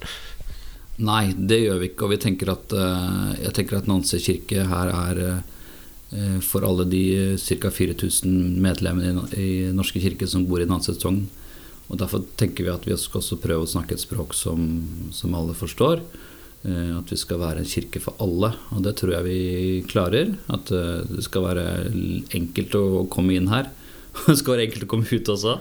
Nei, 1.03 1.29
det 1.35 1.59
gjør 1.61 1.81
vi 1.81 1.91
ikke. 1.91 2.05
Og 2.07 2.13
vi 2.15 2.19
tenker 2.21 2.53
at, 2.53 2.73
uh, 2.73 3.33
jeg 3.37 3.53
tenker 3.57 3.79
at 3.79 3.89
Nanse 3.89 4.21
kirke 4.23 4.65
her 4.69 4.93
er 4.93 5.19
uh, 5.27 6.39
for 6.45 6.65
alle 6.65 6.87
de 6.89 7.03
ca. 7.41 7.71
4000 7.73 8.61
medlemmene 8.63 9.27
i, 9.35 9.49
i 9.67 9.75
Norske 9.75 10.01
kirke 10.01 10.29
som 10.29 10.47
bor 10.49 10.63
i 10.63 10.69
Nanset 10.69 11.03
sogn. 11.03 11.25
Og 11.87 11.99
Derfor 11.99 12.23
tenker 12.39 12.65
vi 12.65 12.73
at 12.73 12.87
vi 12.87 12.97
skal 12.99 13.21
også 13.21 13.39
prøve 13.43 13.67
å 13.67 13.69
snakke 13.69 13.95
et 13.95 14.03
språk 14.03 14.35
som, 14.35 14.63
som 15.15 15.35
alle 15.37 15.55
forstår. 15.57 16.01
Uh, 16.65 16.97
at 16.97 17.11
vi 17.13 17.19
skal 17.19 17.39
være 17.39 17.61
en 17.61 17.69
kirke 17.69 18.01
for 18.03 18.17
alle. 18.23 18.53
Og 18.75 18.81
det 18.83 18.95
tror 18.99 19.13
jeg 19.13 19.27
vi 19.27 19.41
klarer. 19.87 20.33
At 20.51 20.71
det 20.71 21.25
skal 21.27 21.45
være 21.45 21.65
enkelt 22.35 22.77
å 22.79 22.85
komme 23.13 23.37
inn 23.37 23.51
her. 23.51 23.69
det 24.27 24.37
skal 24.39 24.55
være 24.55 24.67
enkelt 24.67 24.87
å 24.87 24.91
komme 24.91 25.09
ut 25.09 25.33
også, 25.33 25.57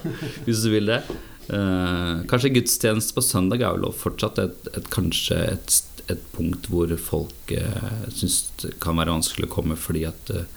hvis 0.46 0.62
du 0.64 0.70
vil 0.72 0.92
det. 0.92 1.02
Eh, 1.46 2.14
kanskje 2.30 2.54
gudstjeneste 2.56 3.14
på 3.14 3.22
søndag 3.22 3.62
er 3.62 3.76
vel 3.76 3.92
fortsatt 3.94 4.40
et, 4.42 4.70
et 4.74 4.88
kanskje 4.90 5.36
et, 5.52 5.76
et, 6.10 6.24
punkt 6.34 6.66
hvor 6.72 6.90
folk 6.98 7.52
eh, 7.54 8.00
syns 8.10 8.40
det 8.62 8.72
kan 8.82 8.98
være 8.98 9.14
vanskelig 9.14 9.46
å 9.46 9.52
komme 9.52 9.76
fordi 9.78 10.02
at 10.08 10.32
eh, 10.34 10.48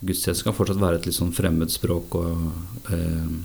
gudstjeneste 0.00 0.46
kan 0.46 0.56
fortsatt 0.56 0.80
være 0.80 1.02
et 1.02 1.10
litt 1.10 1.18
sånn 1.18 1.36
fremmedspråk 1.36 2.16
og 2.16 2.96
eh, 2.96 3.36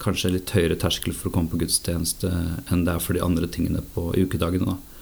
kanskje 0.00 0.32
litt 0.32 0.54
høyere 0.56 0.80
terskel 0.80 1.12
for 1.16 1.28
å 1.28 1.34
komme 1.36 1.52
på 1.52 1.60
gudstjeneste 1.60 2.32
enn 2.72 2.88
det 2.88 2.96
er 2.96 3.04
for 3.04 3.16
de 3.16 3.24
andre 3.24 3.48
tingene 3.48 3.84
på 3.92 4.08
ukedagene. 4.16 4.76
da. 4.76 4.95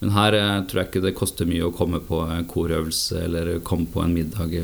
Men 0.00 0.14
her 0.16 0.36
eh, 0.36 0.62
tror 0.68 0.82
jeg 0.82 0.90
ikke 0.90 1.04
det 1.04 1.16
koster 1.18 1.48
mye 1.48 1.66
å 1.66 1.74
komme 1.76 2.00
på 2.04 2.22
en 2.24 2.48
korøvelse 2.48 3.26
eller 3.26 3.58
komme 3.66 3.88
på 3.92 4.02
en 4.04 4.16
middag. 4.16 4.56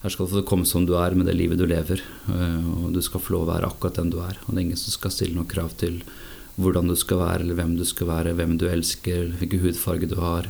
Her 0.00 0.12
skal 0.14 0.28
du 0.28 0.38
få 0.38 0.46
komme 0.48 0.64
som 0.68 0.86
du 0.88 0.94
er 0.96 1.12
med 1.12 1.26
det 1.28 1.34
livet 1.36 1.60
du 1.60 1.66
lever, 1.68 2.00
eh, 2.32 2.68
og 2.72 2.94
du 2.94 3.02
skal 3.04 3.20
få 3.20 3.34
lov 3.34 3.44
å 3.44 3.50
være 3.50 3.68
akkurat 3.68 3.98
den 4.00 4.12
du 4.14 4.20
er. 4.24 4.38
Og 4.46 4.54
det 4.54 4.60
er 4.60 4.66
ingen 4.68 4.80
som 4.80 4.94
skal 4.94 5.12
stille 5.12 5.36
noen 5.36 5.50
krav 5.50 5.74
til 5.82 6.00
hvordan 6.60 6.88
du 6.88 6.96
skal 6.98 7.20
være, 7.20 7.44
eller 7.44 7.58
hvem 7.58 7.74
du 7.76 7.84
skal 7.88 8.08
være, 8.08 8.32
hvem 8.38 8.56
du 8.60 8.64
elsker, 8.70 9.34
hvilken 9.40 9.60
hudfarge 9.64 10.08
du 10.08 10.16
har, 10.22 10.48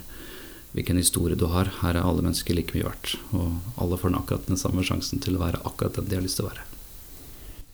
hvilken 0.76 1.00
historie 1.02 1.38
du 1.38 1.48
har. 1.50 1.72
Her 1.80 1.98
er 1.98 2.06
alle 2.06 2.22
mennesker 2.22 2.54
like 2.54 2.76
mye 2.76 2.86
verdt, 2.86 3.16
og 3.34 3.82
alle 3.82 3.98
får 3.98 4.14
akkurat 4.20 4.46
den 4.46 4.60
samme 4.60 4.86
sjansen 4.86 5.22
til 5.24 5.34
å 5.34 5.42
være 5.42 5.64
akkurat 5.66 5.98
den 5.98 6.10
de 6.10 6.20
har 6.20 6.24
lyst 6.26 6.38
til 6.38 6.46
å 6.46 6.52
være. 6.52 6.66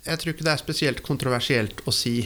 Jeg 0.07 0.23
tror 0.23 0.33
ikke 0.33 0.47
det 0.47 0.55
er 0.55 0.63
spesielt 0.63 1.05
kontroversielt 1.05 1.85
å 1.85 1.93
si 1.93 2.17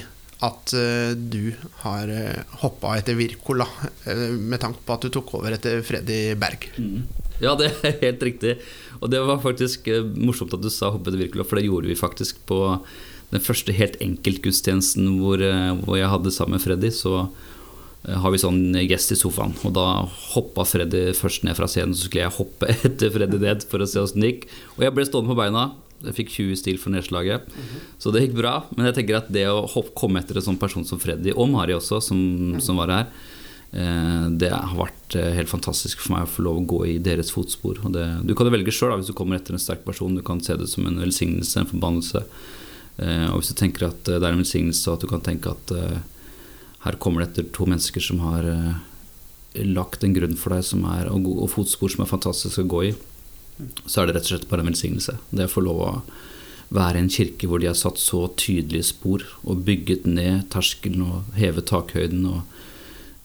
at 0.40 0.72
uh, 0.72 1.12
du 1.12 1.52
har 1.82 2.08
eh, 2.08 2.44
hoppa 2.62 2.94
etter 2.96 3.16
Wirkola, 3.18 3.66
uh, 4.06 4.30
med 4.40 4.60
tanke 4.62 4.80
på 4.86 4.94
at 4.96 5.04
du 5.04 5.12
tok 5.12 5.34
over 5.36 5.52
etter 5.52 5.82
Freddy 5.84 6.32
Berg. 6.40 6.64
Mm. 6.80 7.02
Ja, 7.42 7.52
det 7.60 7.70
er 7.84 7.98
helt 8.06 8.24
riktig. 8.24 8.56
Og 9.00 9.12
det 9.12 9.20
var 9.24 9.42
faktisk 9.44 9.88
morsomt 10.16 10.56
at 10.56 10.64
du 10.64 10.70
sa 10.72 10.92
hoppe 10.94 11.10
etter 11.10 11.20
Wirkola, 11.20 11.44
for 11.44 11.60
det 11.60 11.66
gjorde 11.68 11.92
vi 11.92 11.98
faktisk 11.98 12.40
på 12.48 12.60
den 13.30 13.44
første 13.44 13.72
helt 13.76 14.00
enkeltgudstjenesten 14.02 15.06
hvor, 15.20 15.44
hvor 15.84 15.96
jeg 16.00 16.10
hadde 16.10 16.32
sammen 16.34 16.58
med 16.58 16.64
Freddy. 16.64 16.90
Så 16.92 17.28
har 18.02 18.32
vi 18.32 18.40
sånn 18.42 18.74
gjest 18.80 19.14
i 19.14 19.18
sofaen. 19.20 19.54
Og 19.64 19.72
da 19.76 19.86
hoppa 20.34 20.66
Freddy 20.68 21.10
først 21.16 21.46
ned 21.46 21.56
fra 21.56 21.68
scenen, 21.70 21.94
så 21.94 22.08
skulle 22.08 22.26
jeg 22.26 22.36
hoppe 22.40 22.72
etter 22.88 23.12
Freddy 23.14 23.40
ned 23.40 23.64
for 23.70 23.80
å 23.80 23.88
se 23.88 24.02
åssen 24.02 24.24
det 24.24 24.34
gikk. 24.34 24.50
Og 24.76 24.84
jeg 24.84 24.96
ble 24.96 25.06
stående 25.08 25.32
på 25.32 25.40
beina. 25.40 25.70
Jeg 26.00 26.16
fikk 26.16 26.30
20 26.32 26.56
stil 26.56 26.78
for 26.80 26.94
nedslaget. 26.94 27.46
Mm 27.46 27.62
-hmm. 27.62 27.80
Så 27.98 28.10
det 28.10 28.22
gikk 28.22 28.36
bra. 28.36 28.64
Men 28.76 28.86
jeg 28.86 28.94
tenker 28.94 29.16
at 29.16 29.32
det 29.32 29.46
å 29.48 29.66
hoppe, 29.66 29.94
komme 29.94 30.20
etter 30.20 30.36
en 30.36 30.42
sånn 30.42 30.58
person 30.58 30.84
som 30.84 30.98
Freddy, 30.98 31.32
og 31.36 31.48
Mari 31.48 31.72
også, 31.72 32.00
som, 32.00 32.60
som 32.60 32.76
var 32.76 32.88
her, 32.88 33.06
eh, 33.72 34.28
det 34.30 34.50
har 34.50 34.76
vært 34.76 35.16
eh, 35.16 35.34
helt 35.34 35.48
fantastisk 35.48 36.00
for 36.00 36.14
meg 36.14 36.22
å 36.22 36.26
få 36.30 36.42
lov 36.42 36.56
å 36.56 36.66
gå 36.66 36.86
i 36.86 36.98
deres 36.98 37.30
fotspor. 37.30 37.74
Det, 37.92 38.26
du 38.26 38.34
kan 38.34 38.46
jo 38.46 38.52
velge 38.52 38.72
sjøl 38.72 38.96
hvis 38.96 39.06
du 39.06 39.12
kommer 39.12 39.36
etter 39.36 39.52
en 39.52 39.58
sterk 39.58 39.84
person. 39.84 40.14
Du 40.14 40.22
kan 40.22 40.40
se 40.40 40.56
det 40.56 40.68
som 40.68 40.86
en 40.86 40.98
velsignelse, 40.98 41.60
en 41.60 41.66
forbannelse. 41.66 42.24
Eh, 42.96 43.28
og 43.30 43.40
hvis 43.40 43.52
du 43.52 43.54
tenker 43.54 43.88
at 43.88 44.04
det 44.04 44.22
er 44.22 44.32
en 44.32 44.42
velsignelse, 44.42 44.90
og 44.90 44.94
at 44.94 45.00
du 45.00 45.06
kan 45.06 45.20
tenke 45.20 45.50
at 45.50 45.72
her 46.80 46.92
kommer 46.92 47.20
det 47.20 47.28
etter 47.30 47.52
to 47.52 47.66
mennesker 47.66 48.00
som 48.00 48.20
har 48.20 48.42
lagt 49.54 50.04
en 50.04 50.14
grunn 50.14 50.36
for 50.36 50.54
deg 50.54 50.64
som 50.64 50.84
er, 50.84 51.10
og, 51.10 51.26
og 51.26 51.50
fotspor 51.50 51.90
som 51.90 52.04
er 52.04 52.10
fantastisk 52.10 52.58
å 52.58 52.68
gå 52.70 52.82
i 52.88 52.92
så 53.86 54.02
er 54.02 54.08
det 54.08 54.16
rett 54.16 54.26
og 54.28 54.32
slett 54.34 54.50
bare 54.50 54.64
en 54.64 54.70
velsignelse. 54.70 55.16
Det 55.30 55.46
å 55.48 55.52
få 55.52 55.64
lov 55.64 55.80
å 55.84 55.92
være 56.70 57.00
i 57.00 57.04
en 57.04 57.10
kirke 57.10 57.48
hvor 57.50 57.62
de 57.62 57.68
har 57.70 57.78
satt 57.78 57.98
så 57.98 58.24
tydelige 58.38 58.90
spor 58.92 59.24
og 59.42 59.64
bygget 59.66 60.06
ned 60.06 60.46
terskelen 60.54 61.02
og 61.06 61.32
hevet 61.38 61.66
takhøyden 61.70 62.28
og 62.30 62.40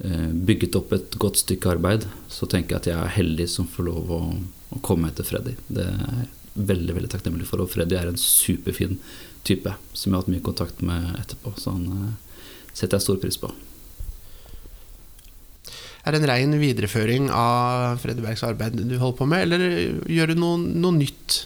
eh, 0.06 0.32
bygget 0.50 0.78
opp 0.80 0.96
et 0.98 1.18
godt 1.22 1.44
stykke 1.44 1.76
arbeid, 1.76 2.08
så 2.32 2.50
tenker 2.50 2.76
jeg 2.76 2.82
at 2.82 2.90
jeg 2.90 2.98
er 3.04 3.16
heldig 3.20 3.48
som 3.52 3.70
får 3.70 3.90
lov 3.92 4.16
å, 4.18 4.24
å 4.74 4.82
komme 4.86 5.12
etter 5.12 5.28
Freddy. 5.28 5.54
Det 5.70 5.86
er 5.86 6.02
jeg 6.02 6.32
veldig 6.56 6.98
veldig 6.98 7.12
takknemlig 7.12 7.48
for. 7.50 7.62
Og 7.62 7.70
Freddy 7.72 8.00
er 8.00 8.10
en 8.10 8.20
superfin 8.20 8.98
type 9.46 9.76
som 9.94 10.10
jeg 10.10 10.16
har 10.16 10.24
hatt 10.24 10.34
mye 10.34 10.46
kontakt 10.46 10.82
med 10.86 11.14
etterpå. 11.20 11.54
Så 11.62 11.76
han 11.76 11.88
eh, 11.94 12.44
setter 12.74 12.98
jeg 12.98 13.10
stor 13.10 13.22
pris 13.22 13.40
på 13.40 13.54
er 16.06 16.18
en 16.18 16.28
rein 16.30 16.56
videreføring 16.62 17.30
av 17.34 18.00
Freddy 18.04 18.24
Bergs 18.24 18.46
arbeid 18.46 18.78
du 18.78 18.98
holder 19.02 19.20
på 19.20 19.28
med, 19.30 19.46
eller 19.48 20.10
gjør 20.12 20.34
du 20.34 20.42
noe, 20.42 20.60
noe 20.62 20.98
nytt? 21.00 21.46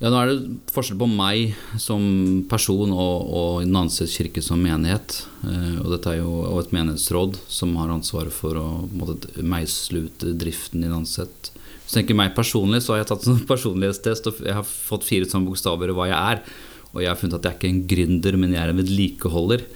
Ja, 0.00 0.08
Nå 0.08 0.16
er 0.16 0.30
det 0.30 0.70
forskjell 0.72 0.96
på 1.00 1.06
meg 1.12 1.56
som 1.80 2.02
person 2.48 2.92
og, 2.94 3.32
og 3.36 3.66
Nanses 3.68 4.14
kirke 4.16 4.40
som 4.40 4.62
menighet. 4.64 5.18
Eh, 5.44 5.76
og 5.82 5.90
dette 5.92 6.14
er 6.14 6.22
jo 6.22 6.56
et 6.56 6.72
menighetsråd 6.72 7.36
som 7.52 7.74
har 7.76 7.92
ansvaret 7.92 8.32
for 8.32 8.56
å 8.56 8.66
måtte, 8.96 9.34
meisle 9.44 10.06
ut 10.06 10.24
driften 10.40 10.86
i 10.86 10.88
Nanset. 10.88 11.52
Hvis 11.52 11.92
du 11.92 11.98
tenker 11.98 12.16
meg 12.16 12.32
personlig, 12.32 12.80
så 12.80 12.94
har 12.94 13.02
jeg 13.02 13.10
tatt 13.12 13.28
en 13.28 13.44
personlighetstest, 13.52 14.30
og 14.30 14.40
jeg 14.40 14.56
har 14.56 14.64
fått 14.64 15.04
fire 15.04 15.28
sånne 15.28 15.50
bokstaver 15.50 15.92
i 15.92 15.98
hva 15.98 16.08
jeg 16.08 16.16
er. 16.16 16.42
Og 16.94 17.04
jeg 17.04 17.12
har 17.12 17.20
funnet 17.20 17.36
at 17.36 17.44
jeg 17.44 17.52
er 17.52 17.60
ikke 17.60 17.72
en 17.74 17.84
gründer, 17.92 18.40
men 18.40 18.56
jeg 18.56 18.62
er 18.64 18.72
en 18.72 18.80
vedlikeholder. 18.80 19.68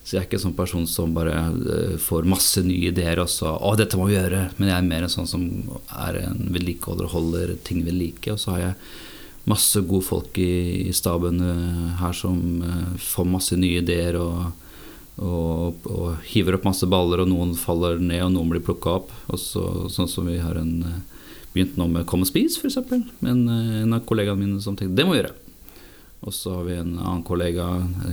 Så 0.00 0.16
jeg 0.16 0.22
er 0.22 0.26
ikke 0.26 0.38
en 0.38 0.46
sånn 0.46 0.56
person 0.56 0.86
som 0.88 1.12
bare 1.14 1.34
uh, 1.52 1.96
får 2.00 2.28
masse 2.28 2.62
nye 2.64 2.88
ideer 2.90 3.20
og 3.22 3.28
så 3.30 3.52
'Å, 3.52 3.76
dette 3.76 3.98
må 4.00 4.08
vi 4.08 4.16
gjøre'. 4.16 4.56
Men 4.58 4.72
jeg 4.72 4.76
er 4.78 4.88
mer 4.88 5.06
en 5.06 5.12
sånn 5.12 5.28
som 5.28 5.44
er 5.92 6.22
en 6.24 6.48
vedlikeholder 6.50 7.06
og 7.06 7.14
holder 7.14 7.54
ting 7.64 7.84
ved 7.84 7.98
like. 7.98 8.32
Og 8.32 8.40
så 8.40 8.56
har 8.56 8.60
jeg 8.60 8.74
masse 9.50 9.80
gode 9.88 10.06
folk 10.06 10.38
i, 10.40 10.88
i 10.88 10.92
staben 10.96 11.40
uh, 11.44 12.00
her 12.00 12.16
som 12.16 12.40
uh, 12.64 12.96
får 12.96 13.28
masse 13.28 13.56
nye 13.60 13.84
ideer 13.84 14.16
og, 14.20 14.50
og, 15.20 15.84
og, 15.84 16.16
hiver 16.32 16.56
opp 16.56 16.64
masse 16.68 16.88
baller, 16.88 17.22
og 17.22 17.28
noen 17.28 17.54
faller 17.58 18.00
ned, 18.00 18.24
og 18.24 18.34
noen 18.34 18.54
blir 18.54 18.64
plukka 18.64 18.96
opp. 19.02 19.12
Og 19.28 19.38
så, 19.38 19.66
sånn 19.92 20.08
som 20.08 20.26
vi 20.32 20.40
har 20.40 20.56
en, 20.56 20.80
begynt 21.52 21.76
nå 21.76 21.86
med 21.92 22.08
Kom 22.08 22.24
og 22.24 22.30
spis, 22.30 22.56
f.eks. 22.56 22.80
En, 22.80 23.46
en 23.48 23.96
av 23.96 24.04
kollegaene 24.08 24.40
mine 24.40 24.64
som 24.64 24.78
tenkte 24.78 24.96
det 24.96 25.06
må 25.06 25.16
vi 25.16 25.22
gjøre. 25.22 25.36
Og 26.20 26.34
så 26.36 26.54
har 26.54 26.66
vi 26.68 26.76
en 26.76 26.98
annen 26.98 27.24
kollega, 27.24 27.66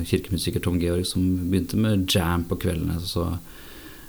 kirkemusiker 0.07 0.63
Tom 0.63 0.79
Georg, 0.79 1.03
som 1.07 1.25
begynte 1.51 1.79
med 1.79 2.07
jam 2.07 2.45
på 2.47 2.55
kveldene. 2.63 3.01
Så 3.03 3.25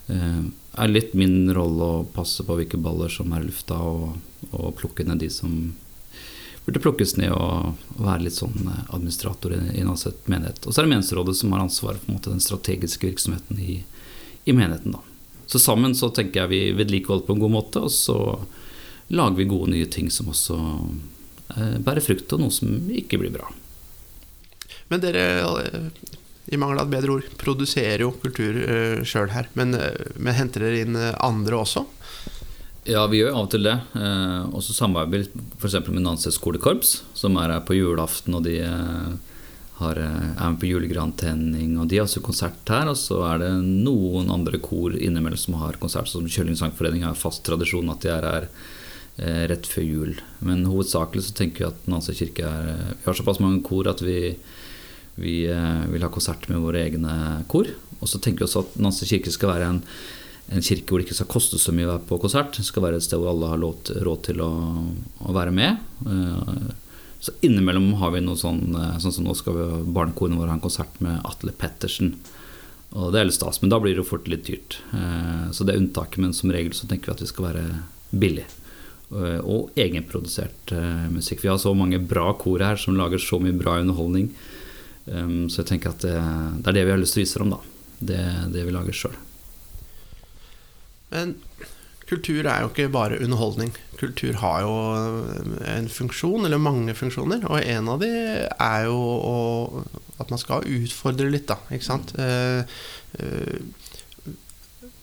eh, 0.07 0.45
er 0.79 0.93
litt 0.93 1.17
min 1.19 1.51
rolle 1.55 1.91
å 1.91 2.07
passe 2.15 2.47
på 2.47 2.61
hvilke 2.61 2.79
baller 2.79 3.11
som 3.11 3.35
er 3.35 3.43
i 3.43 3.49
lufta, 3.49 3.81
og, 3.83 4.15
og, 4.53 4.71
plukke 4.79 5.07
ned 5.09 5.25
de 5.25 5.31
som 5.35 5.59
burde 6.69 6.83
plukkes 6.85 7.17
ned, 7.19 7.33
og 7.35 7.99
være 7.99 8.29
litt 8.29 8.39
sånn 8.39 8.71
eh, 8.71 8.87
administrator 8.87 9.57
i, 9.57 9.83
en 9.83 9.93
menighet. 10.31 10.63
Og 10.63 10.71
så 10.71 10.79
er 10.79 10.87
det 10.87 10.95
menighetsrådet 10.95 11.35
som 11.41 11.57
har 11.57 11.67
ansvaret 11.67 12.07
for 12.07 12.31
den 12.31 12.45
strategiske 12.45 13.11
virksomheten 13.11 13.59
i, 13.59 13.83
i 14.45 14.55
menigheten. 14.55 14.95
da. 14.95 15.03
Så 15.51 15.59
sammen 15.59 15.97
så 15.99 16.13
tenker 16.15 16.45
jeg 16.45 16.55
vi 16.55 16.65
vedlikeholder 16.79 17.27
på 17.27 17.35
en 17.35 17.43
god 17.43 17.57
måte, 17.59 17.83
og 17.83 17.91
så 17.91 18.19
lager 19.11 19.41
vi 19.41 19.51
gode 19.51 19.73
nye 19.73 19.91
ting 19.91 20.13
som 20.13 20.31
også 20.31 20.59
eh, 21.57 21.79
bærer 21.83 22.05
frukt, 22.05 22.31
og 22.37 22.47
noe 22.47 22.55
som 22.55 22.93
ikke 22.95 23.19
blir 23.19 23.35
bra. 23.35 23.49
Men 24.89 25.03
dere, 25.03 25.25
i 26.49 26.57
mangel 26.57 26.81
av 26.81 26.89
et 26.89 26.95
bedre 26.97 27.19
ord, 27.19 27.31
produserer 27.41 28.07
jo 28.07 28.15
kultur 28.23 28.57
uh, 28.57 29.05
sjøl 29.05 29.33
her. 29.35 29.51
Men, 29.59 29.77
uh, 29.77 29.93
men, 30.17 30.37
henter 30.39 30.65
dere 30.65 30.85
inn 30.87 30.97
andre 30.97 31.61
også? 31.61 31.85
Ja, 32.89 33.03
vi 33.07 33.19
gjør 33.21 33.35
av 33.35 33.47
og 33.47 33.51
til 33.53 33.67
det. 33.67 33.75
Eh, 34.01 34.45
og 34.49 34.63
så 34.65 34.73
samarbeider 34.73 35.29
vi 35.29 35.43
f.eks. 35.61 35.75
med 35.91 36.07
Nanses 36.07 36.39
skolekorps, 36.39 37.03
som 37.19 37.37
er 37.37 37.53
her 37.53 37.67
på 37.69 37.77
julaften, 37.77 38.39
og 38.39 38.47
de 38.47 38.55
eh, 38.65 39.11
har, 39.83 40.01
er 40.01 40.39
med 40.39 40.57
på 40.63 40.71
julegrantenning. 40.71 41.75
Og 41.77 41.91
de 41.91 41.99
har 41.99 42.09
også 42.09 42.25
konsert 42.25 42.73
her. 42.73 42.89
Og 42.89 42.97
så 42.97 43.21
er 43.29 43.43
det 43.43 43.51
noen 43.61 44.33
andre 44.33 44.61
kor 44.65 44.97
innimellom 44.97 45.41
som 45.41 45.59
har 45.61 45.77
konsert, 45.83 46.09
som 46.09 46.25
Kjøling 46.33 46.57
sangforening 46.57 47.05
har 47.05 47.19
fast 47.19 47.45
tradisjon 47.47 47.93
at 47.93 48.07
de 48.07 48.15
er 48.15 48.29
her 48.31 48.49
eh, 48.49 49.45
rett 49.53 49.69
før 49.69 49.85
jul. 49.85 50.17
Men 50.41 50.65
hovedsakelig 50.71 51.29
så 51.29 51.37
tenker 51.43 51.67
vi 51.67 51.69
at 51.69 51.93
Nanset 51.93 52.23
kirke 52.23 52.49
er 52.49 52.73
Vi 52.95 53.05
har 53.05 53.21
såpass 53.21 53.43
mange 53.45 53.61
kor 53.69 53.91
at 53.93 54.01
vi 54.01 54.33
vi 55.19 55.43
eh, 55.51 55.85
vil 55.91 56.05
ha 56.07 56.11
konsert 56.13 56.49
med 56.51 56.63
våre 56.63 56.85
egne 56.87 57.43
kor. 57.51 57.69
Og 57.99 58.09
så 58.11 58.21
tenker 58.23 58.45
vi 58.45 58.49
også 58.49 58.65
at 58.65 58.79
Nansen 58.83 59.11
kirke 59.11 59.33
skal 59.35 59.51
være 59.51 59.71
en, 59.73 59.81
en, 60.55 60.65
kirke 60.65 60.87
hvor 60.87 61.01
det 61.01 61.09
ikke 61.09 61.19
skal 61.19 61.33
koste 61.33 61.59
så 61.61 61.75
mye 61.75 61.89
å 61.89 61.95
være 61.97 62.07
på 62.09 62.21
konsert. 62.23 62.55
Det 62.55 62.67
skal 62.67 62.87
være 62.87 63.01
et 63.01 63.07
sted 63.07 63.19
hvor 63.21 63.33
alle 63.33 63.51
har 63.51 63.63
råd 63.63 64.23
til 64.29 64.43
å, 64.45 64.51
å 65.27 65.35
være 65.35 65.55
med. 65.55 65.81
Eh, 66.07 66.69
så 67.19 67.35
innimellom 67.43 67.91
har 67.99 68.13
vi 68.15 68.23
noe 68.23 68.39
sånn 68.39 68.77
eh, 68.79 68.99
Sånn 69.03 69.17
som 69.17 69.27
nå 69.27 69.35
skal 69.35 69.57
vi 69.57 69.69
barnekorene 69.91 70.39
våre 70.39 70.53
ha 70.53 70.59
en 70.59 70.65
konsert 70.65 71.01
med 71.05 71.19
Atle 71.27 71.55
Pettersen. 71.59 72.15
Og 72.95 73.11
det 73.13 73.21
er 73.21 73.29
litt 73.29 73.37
stas, 73.37 73.59
men 73.61 73.75
da 73.75 73.81
blir 73.83 73.97
det 73.97 74.05
jo 74.05 74.11
fort 74.15 74.31
litt 74.33 74.47
dyrt. 74.47 74.79
Så 75.53 75.67
det 75.69 75.75
er 75.75 75.83
unntaket, 75.83 76.23
men 76.25 76.31
som 76.33 76.49
regel 76.49 76.73
så 76.73 76.87
tenker 76.89 77.11
vi 77.11 77.17
at 77.19 77.21
vi 77.21 77.29
skal 77.29 77.45
være 77.45 77.65
billig. 78.17 78.47
Og 79.45 79.77
egenprodusert 79.77 80.73
musikk. 81.13 81.43
Vi 81.45 81.51
har 81.53 81.61
så 81.61 81.75
mange 81.77 82.01
bra 82.01 82.31
kor 82.41 82.65
her 82.65 82.81
som 82.81 82.97
lager 82.97 83.21
så 83.21 83.37
mye 83.45 83.53
bra 83.61 83.77
underholdning. 83.83 84.31
Um, 85.13 85.49
så 85.49 85.63
jeg 85.63 85.73
tenker 85.73 85.95
at 85.95 86.05
det, 86.05 86.15
det, 86.15 86.71
er 86.71 86.79
det 86.79 86.87
vi 86.87 86.95
har 86.95 87.01
lyst 87.01 87.17
til 87.17 87.23
å 87.23 87.27
vise 87.27 87.43
dem, 87.43 87.55
da. 87.55 87.61
Det, 87.99 88.23
det 88.55 88.65
vi 88.67 88.75
lager 88.75 88.97
sjøl. 88.97 89.17
Men 91.13 91.35
kultur 92.09 92.47
er 92.49 92.63
jo 92.63 92.71
ikke 92.71 92.89
bare 92.93 93.19
underholdning. 93.21 93.73
Kultur 94.01 94.39
har 94.41 94.63
jo 94.65 94.75
en 95.69 95.89
funksjon, 95.93 96.47
eller 96.47 96.61
mange 96.63 96.95
funksjoner. 96.97 97.45
Og 97.49 97.61
en 97.61 97.91
av 97.93 98.01
de 98.05 98.13
er 98.49 98.87
jo 98.89 98.97
å, 98.99 99.37
at 100.21 100.33
man 100.33 100.41
skal 100.41 100.69
utfordre 100.79 101.29
litt, 101.33 101.49
da. 101.51 101.59
Ikke 101.75 101.89
sant? 101.89 102.15
Uh, 102.17 102.65
uh, 103.21 103.88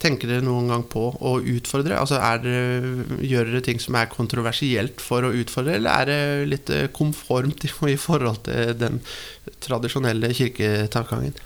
Tenker 0.02 0.30
dere 0.30 0.44
noen 0.46 0.70
gang 0.70 0.84
på 0.92 1.06
å 1.16 1.38
utfordre? 1.40 1.98
Altså 1.98 2.20
dere, 2.44 3.06
Gjør 3.24 3.52
dere 3.52 3.64
ting 3.66 3.80
som 3.82 3.98
er 4.00 4.12
kontroversielt 4.12 5.02
for 5.04 5.26
å 5.26 5.34
utfordre, 5.34 5.78
eller 5.80 6.04
er 6.04 6.12
det 6.12 6.50
litt 6.52 6.74
eh, 6.74 6.90
konformt 6.94 7.66
i 7.66 7.96
forhold 8.00 8.44
til 8.50 8.76
den 8.80 9.00
tradisjonelle 9.64 10.34
kirketankegangen? 10.36 11.40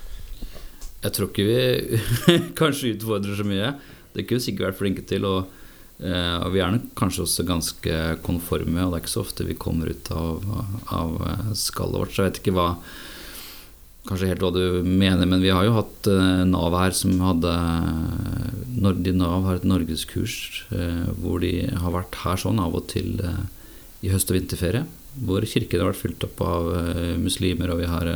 Jeg 1.00 1.16
tror 1.16 1.30
ikke 1.30 1.48
vi 1.48 2.02
kanskje 2.60 2.96
utfordrer 2.96 3.38
så 3.38 3.46
mye. 3.48 3.72
Det 4.12 4.26
kunne 4.26 4.42
vi 4.42 4.48
sikkert 4.50 4.72
vært 4.72 4.82
flinke 4.82 5.06
til. 5.08 5.24
Og 5.30 5.56
Eh, 6.00 6.36
og 6.40 6.54
vi 6.54 6.62
er 6.64 6.72
nok 6.72 6.92
kanskje 6.96 7.26
også 7.26 7.44
ganske 7.44 7.96
konforme, 8.24 8.80
og 8.80 8.94
det 8.94 9.00
er 9.00 9.02
ikke 9.02 9.12
så 9.12 9.24
ofte 9.24 9.44
vi 9.44 9.58
kommer 9.60 9.90
ut 9.92 10.08
av, 10.16 10.46
av 10.96 11.18
eh, 11.28 11.50
skallet 11.60 12.00
vårt. 12.00 12.14
Så 12.14 12.22
jeg 12.22 12.30
vet 12.30 12.40
ikke 12.40 12.56
hva 12.56 12.68
kanskje 14.08 14.30
helt 14.30 14.42
hva 14.42 14.50
du 14.54 14.86
mener, 14.86 15.26
men 15.28 15.42
vi 15.42 15.52
har 15.52 15.66
jo 15.66 15.76
hatt 15.76 16.08
uh, 16.08 16.42
Nav 16.48 16.76
her 16.78 16.94
som 16.96 17.18
hadde 17.22 17.52
Nordi 18.80 19.12
Nav 19.16 19.44
har 19.48 19.60
et 19.60 19.66
norgeskurs 19.68 20.64
uh, 20.72 21.10
hvor 21.20 21.42
de 21.44 21.68
har 21.68 21.94
vært 21.94 22.20
her 22.22 22.40
sånn 22.40 22.62
av 22.62 22.78
og 22.78 22.88
til 22.92 23.20
uh, 23.20 23.44
i 24.00 24.12
høst- 24.12 24.32
og 24.32 24.38
vinterferie. 24.38 24.86
Hvor 25.20 25.44
kirken 25.44 25.82
har 25.82 25.90
vært 25.90 26.00
fylt 26.00 26.24
opp 26.24 26.38
av 26.46 26.68
muslimer, 27.18 27.72
og 27.72 27.80
vi 27.82 27.88
har 27.90 28.06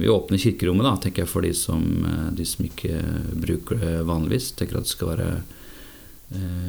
vi 0.00 0.08
åpner 0.08 0.40
kirkerommet, 0.40 0.86
da, 0.86 0.94
tenker 1.02 1.22
jeg, 1.22 1.28
for 1.28 1.44
de 1.44 1.50
som, 1.54 1.82
de 2.32 2.46
som 2.48 2.64
ikke 2.64 3.02
bruker 3.36 3.78
det 3.82 3.90
vanligvis. 4.08 4.48
Tenker 4.56 4.78
at 4.78 4.88
det 4.88 4.94
skal 4.94 5.10
være 5.12 5.28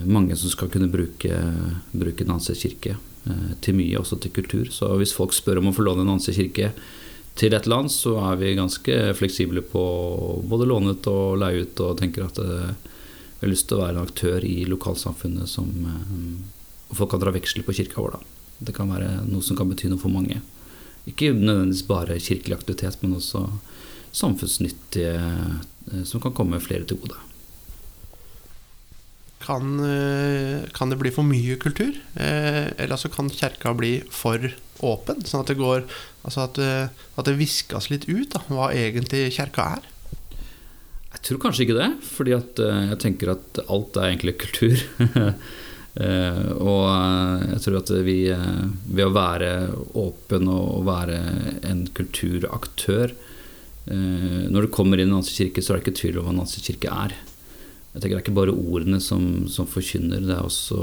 mange 0.03 0.35
som 0.37 0.51
skal 0.51 0.69
kunne 0.73 0.91
bruke, 0.91 1.39
bruke 1.95 2.27
Nanse 2.27 2.57
kirke 2.59 2.97
til 3.63 3.79
mye, 3.79 3.95
også 4.01 4.19
til 4.19 4.35
kultur. 4.35 4.67
Så 4.75 4.91
hvis 4.99 5.15
folk 5.15 5.33
spør 5.37 5.63
om 5.63 5.71
å 5.71 5.75
få 5.79 5.87
låne 5.87 6.05
Nanse 6.05 6.35
kirke 6.35 6.73
til 7.39 7.55
et 7.55 7.67
land, 7.69 7.91
så 7.91 8.17
er 8.31 8.39
vi 8.41 8.55
ganske 8.57 8.95
fleksible 9.15 9.63
på 9.71 9.83
både 10.49 10.67
låne 10.67 10.95
ut 10.95 11.07
og 11.11 11.39
leie 11.39 11.63
ut, 11.63 11.83
og 11.85 11.99
tenker 12.01 12.27
at 12.27 12.39
eh, 12.43 12.73
vi 13.39 13.45
har 13.45 13.53
lyst 13.53 13.69
til 13.69 13.79
å 13.79 13.83
være 13.85 13.95
en 13.95 14.03
aktør 14.03 14.47
i 14.47 14.57
lokalsamfunnet 14.67 15.47
som 15.47 15.69
eh, 15.87 16.97
folk 16.97 17.13
kan 17.13 17.23
dra 17.23 17.33
veksel 17.35 17.63
på 17.63 17.77
kirka 17.79 18.01
vår. 18.03 18.17
Da. 18.17 18.51
Det 18.67 18.75
kan 18.75 18.91
være 18.91 19.21
noe 19.29 19.45
som 19.45 19.59
kan 19.59 19.71
bety 19.71 19.91
noe 19.91 20.01
for 20.01 20.11
mange. 20.11 20.41
Ikke 21.07 21.31
nødvendigvis 21.31 21.87
bare 21.87 22.19
kirkelig 22.21 22.59
aktivitet, 22.59 22.99
men 23.01 23.15
også 23.21 23.45
samfunnsnyttige 24.19 25.15
eh, 25.15 26.03
som 26.03 26.23
kan 26.23 26.35
komme 26.35 26.59
flere 26.63 26.87
til 26.89 26.99
gode. 26.99 27.25
Kan, 29.39 29.79
kan, 30.75 30.91
det 30.91 30.97
bli 30.99 31.09
for 31.15 31.25
mye 31.25 31.55
kultur? 31.57 31.95
Eller 32.19 32.91
altså 32.91 33.09
kan 33.09 33.31
kirka 33.31 33.71
bli 33.73 33.93
for 34.13 34.43
åpen? 34.85 35.23
Sånn 35.27 35.43
at 35.43 35.51
det 35.51 35.59
går 35.59 35.85
Altså 36.19 36.43
at, 36.43 36.57
at 36.59 37.27
det 37.29 37.37
viskes 37.39 37.87
litt 37.89 38.03
ut 38.09 38.33
da, 38.33 38.41
hva 38.51 38.65
egentlig 38.75 39.29
kirka 39.31 39.63
er? 39.77 39.85
Jeg 41.09 41.23
tror 41.25 41.39
kanskje 41.41 41.65
ikke 41.65 41.79
det. 41.79 41.89
Fordi 42.05 42.35
at 42.37 42.61
eh, 42.63 42.83
jeg 42.91 43.01
tenker 43.03 43.33
at 43.33 43.63
alt 43.67 43.97
er 43.97 44.11
egentlig 44.13 44.37
kultur. 44.45 44.85
Eh, 45.99 46.51
og 46.61 46.83
eh, 46.85 47.45
jeg 47.49 47.61
tror 47.63 47.75
at 47.79 47.89
vi 48.05 48.19
ved 48.29 49.01
å 49.07 49.11
være 49.11 49.47
åpen 49.97 50.45
og 50.53 50.85
være 50.85 51.17
en 51.65 51.81
kulturaktør 51.97 53.15
Når 53.89 54.61
du 54.61 54.69
kommer 54.69 55.01
inn 55.01 55.09
i 55.09 55.15
annen 55.17 55.25
kirke, 55.25 55.63
så 55.65 55.73
er 55.73 55.79
det 55.79 55.87
ikke 55.87 55.97
tvil 55.97 56.19
om 56.21 56.29
hva 56.29 56.35
Nancy 56.37 56.61
kirke 56.61 56.93
er. 56.93 57.17
Jeg 57.17 58.03
tenker 58.03 58.13
Det 58.13 58.19
er 58.19 58.23
ikke 58.27 58.37
bare 58.37 58.53
ordene 58.53 59.01
som, 59.01 59.49
som 59.49 59.67
forkynner, 59.67 60.21
det 60.29 60.37
er 60.37 60.45
også 60.45 60.77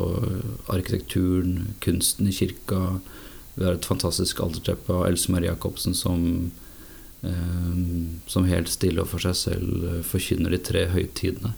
arkitekturen, 0.74 1.70
kunsten 1.86 2.26
i 2.26 2.34
kirka, 2.34 2.98
vi 3.56 3.64
har 3.64 3.76
et 3.76 3.88
fantastisk 3.88 4.40
alterteppe 4.44 4.92
av 4.92 5.06
Else 5.08 5.32
Marie 5.32 5.48
Jacobsen 5.48 5.94
som, 5.96 6.50
eh, 7.24 7.76
som 8.28 8.48
helt 8.48 8.68
stille 8.68 9.00
og 9.00 9.08
for 9.08 9.24
seg 9.24 9.38
selv 9.40 9.86
eh, 9.88 10.02
forkynner 10.04 10.52
de 10.52 10.60
tre 10.60 10.86
høytidene. 10.92 11.54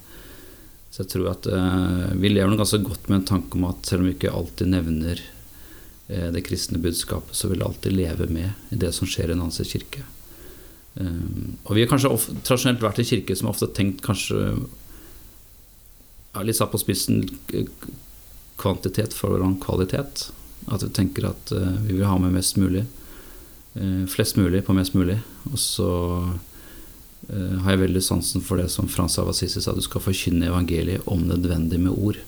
Så 0.91 1.03
jeg 1.03 1.11
tror 1.13 1.33
at 1.33 1.49
eh, 1.51 2.07
vi 2.19 2.31
lever 2.31 2.51
nok 2.51 2.63
ganske 2.63 2.81
godt 2.87 3.11
med 3.11 3.21
en 3.21 3.29
tanke 3.35 3.59
om 3.59 3.67
at 3.69 3.87
selv 3.87 4.05
om 4.05 4.09
vi 4.09 4.15
ikke 4.17 4.33
alltid 4.35 4.71
nevner 4.73 5.21
eh, 6.09 6.31
det 6.35 6.45
kristne 6.47 6.81
budskapet, 6.83 7.37
så 7.37 7.51
vil 7.51 7.61
det 7.61 7.69
alltid 7.69 7.99
leve 7.99 8.31
med 8.31 8.75
i 8.75 8.79
det 8.81 8.95
som 8.97 9.11
skjer 9.11 9.35
i 9.35 9.37
Nancy 9.39 9.67
kirke. 9.69 10.07
Eh, 10.99 11.21
og 11.67 11.75
vi 11.77 11.85
har 11.85 11.91
kanskje 11.91 12.15
tradisjonelt 12.41 12.83
vært 12.83 13.03
en 13.03 13.11
kirke 13.11 13.37
som 13.39 13.51
ofte 13.51 13.69
har 13.69 13.77
tenkt 13.77 14.03
kanskje 14.07 14.41
ja, 16.33 16.43
litt 16.47 16.59
satt 16.59 16.73
på 16.73 16.81
spissen 16.81 17.25
kvantitet 18.59 19.15
foran 19.15 19.59
kvalitet. 19.63 20.29
At 20.69 20.85
vi 20.85 20.91
tenker 20.93 21.31
at 21.31 21.53
uh, 21.55 21.81
vi 21.85 21.97
vil 21.97 22.09
ha 22.09 22.19
med 22.21 22.35
mest 22.37 22.59
mulig. 22.61 22.85
Uh, 23.75 24.05
flest 24.11 24.37
mulig 24.37 24.65
på 24.67 24.77
mest 24.77 24.95
mulig. 24.97 25.19
Og 25.51 25.59
så 25.61 25.91
uh, 26.29 27.57
har 27.65 27.75
jeg 27.75 27.85
veldig 27.87 28.05
sansen 28.05 28.45
for 28.45 28.61
det 28.61 28.69
som 28.73 28.91
Frans 28.91 29.19
av 29.21 29.31
Assisi 29.33 29.63
sa, 29.63 29.75
du 29.75 29.85
skal 29.85 30.05
forkynne 30.05 30.51
evangeliet 30.51 31.07
om 31.09 31.25
nødvendig 31.29 31.81
med 31.81 31.95
ord. 31.97 32.21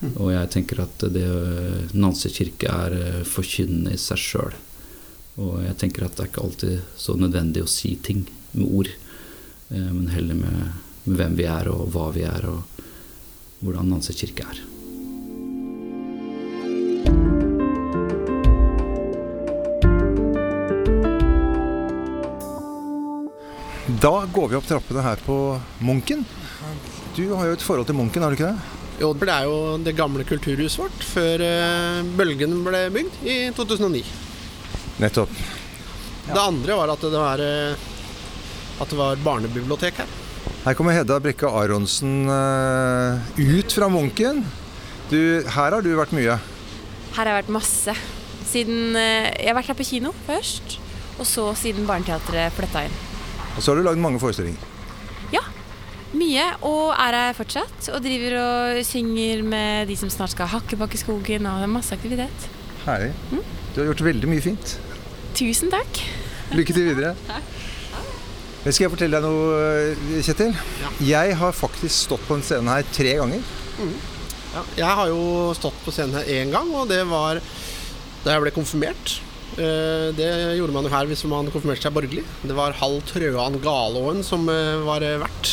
Mm. 0.00 0.14
Og 0.14 0.32
jeg 0.34 0.52
tenker 0.54 0.84
at 0.84 1.04
det 1.10 1.26
Nancy 1.96 2.30
kirke 2.30 2.70
er 2.70 3.24
forkynnende 3.26 3.96
i 3.96 4.00
seg 4.00 4.20
sjøl. 4.22 4.56
Og 5.42 5.58
jeg 5.64 5.74
tenker 5.80 6.06
at 6.06 6.14
det 6.14 6.24
er 6.24 6.30
ikke 6.30 6.44
alltid 6.44 6.94
så 6.98 7.16
nødvendig 7.18 7.64
å 7.64 7.70
si 7.70 7.96
ting 8.02 8.24
med 8.52 8.66
ord, 8.66 8.90
men 9.70 10.08
heller 10.10 10.38
med, 10.38 10.78
med 11.04 11.18
hvem 11.18 11.36
vi 11.38 11.46
er, 11.50 11.70
og 11.70 11.92
hva 11.94 12.08
vi 12.14 12.24
er, 12.26 12.46
og 12.48 12.82
hvordan 13.62 13.90
Nancy 13.92 14.14
kirke 14.18 14.46
er. 14.46 14.62
Da 23.98 24.26
går 24.32 24.48
vi 24.48 24.54
opp 24.54 24.66
trappene 24.66 25.02
her 25.02 25.18
på 25.26 25.36
Munken. 25.82 26.20
Du 27.16 27.32
har 27.34 27.48
jo 27.48 27.54
et 27.56 27.62
forhold 27.66 27.88
til 27.88 27.96
Munken, 27.98 28.22
har 28.22 28.30
du 28.30 28.36
ikke 28.36 28.50
det? 28.52 28.76
Jo, 29.00 29.08
det 29.10 29.26
er 29.26 29.48
jo 29.48 29.56
det 29.82 29.94
gamle 29.98 30.22
kulturhuset 30.26 30.78
vårt 30.84 31.06
før 31.06 31.42
uh, 31.42 32.06
Bølgen 32.18 32.54
ble 32.62 32.84
bygd 32.94 33.16
i 33.26 33.34
2009. 33.56 34.04
Nettopp. 35.02 35.34
Ja. 36.28 36.30
Det 36.30 36.44
andre 36.44 36.78
var 36.78 36.92
at 36.94 37.08
det 37.08 37.24
var, 37.24 37.42
uh, 37.42 38.78
at 38.78 38.94
det 38.94 39.00
var 39.00 39.24
barnebibliotek 39.26 39.98
her. 40.04 40.14
Her 40.62 40.78
kommer 40.78 40.94
Hedda 40.94 41.18
Brekke 41.24 41.50
Aronsen 41.50 42.30
uh, 42.30 43.18
ut 43.34 43.74
fra 43.74 43.90
Munken. 43.90 44.44
Du, 45.10 45.18
her 45.42 45.74
har 45.74 45.82
du 45.82 45.90
vært 45.98 46.14
mye? 46.14 46.38
Her 46.38 47.18
har 47.18 47.32
jeg 47.32 47.40
vært 47.40 47.54
masse. 47.58 47.98
Siden 48.46 48.94
Jeg 48.94 49.50
har 49.50 49.58
vært 49.58 49.74
her 49.74 49.82
på 49.82 49.90
kino 49.90 50.14
først, 50.30 50.78
og 51.18 51.26
så 51.26 51.50
siden 51.58 51.90
Barneteatret 51.90 52.54
flytta 52.54 52.86
inn. 52.86 52.98
Og 53.58 53.64
så 53.64 53.72
har 53.72 53.80
du 53.80 53.88
lagd 53.88 53.98
mange 53.98 54.20
forestillinger. 54.22 54.62
Ja. 55.34 55.42
Mye. 56.14 56.44
Og 56.62 56.92
er 56.94 57.16
her 57.18 57.34
fortsatt. 57.34 57.90
Og 57.90 58.04
driver 58.04 58.38
og 58.40 58.82
synger 58.86 59.42
med 59.42 59.90
de 59.90 59.96
som 59.98 60.12
snart 60.14 60.36
skal 60.36 60.50
hakke 60.54 60.78
bak 60.78 60.94
i 60.94 61.00
skogen. 61.00 61.48
Og 61.50 61.58
det 61.58 61.66
er 61.66 61.72
masse 61.74 61.96
aktivitet. 61.96 62.46
Herlig. 62.84 63.10
Mm? 63.32 63.42
Du 63.74 63.80
har 63.82 63.90
gjort 63.90 64.04
veldig 64.06 64.30
mye 64.30 64.44
fint. 64.44 64.76
Tusen 65.34 65.74
takk. 65.74 66.04
Lykke 66.54 66.76
til 66.76 66.86
videre. 66.92 67.16
Skal 68.68 68.84
jeg 68.84 68.92
fortelle 68.92 69.18
deg 69.18 69.24
noe, 69.24 70.22
Kjetil? 70.22 70.54
Ja. 70.82 70.88
Jeg 71.08 71.36
har 71.40 71.54
faktisk 71.56 71.94
stått 71.94 72.24
på 72.28 72.36
en 72.36 72.42
scene 72.44 72.74
her 72.74 72.86
tre 72.92 73.14
ganger. 73.20 73.44
Mm. 73.78 73.94
Ja, 74.52 74.62
jeg 74.80 74.98
har 74.98 75.10
jo 75.12 75.22
stått 75.56 75.78
på 75.84 75.94
scenen 75.94 76.18
her 76.18 76.28
én 76.40 76.52
gang, 76.52 76.70
og 76.74 76.88
det 76.90 77.00
var 77.08 77.40
da 78.24 78.34
jeg 78.34 78.44
ble 78.44 78.52
konfirmert. 78.52 79.18
Eh, 79.56 80.14
det 80.14 80.28
gjorde 80.58 80.74
man 80.74 80.86
jo 80.86 80.92
her 80.92 81.08
hvis 81.10 81.24
man 81.30 81.48
konfirmerte 81.50 81.82
seg 81.86 81.94
borgerlig. 81.96 82.24
Det 82.46 82.54
var 82.56 82.76
Hall 82.78 83.00
Trøan 83.08 83.58
Galåen 83.62 84.22
som 84.26 84.44
eh, 84.52 84.76
var 84.86 85.02
eh, 85.06 85.16
vert. 85.22 85.52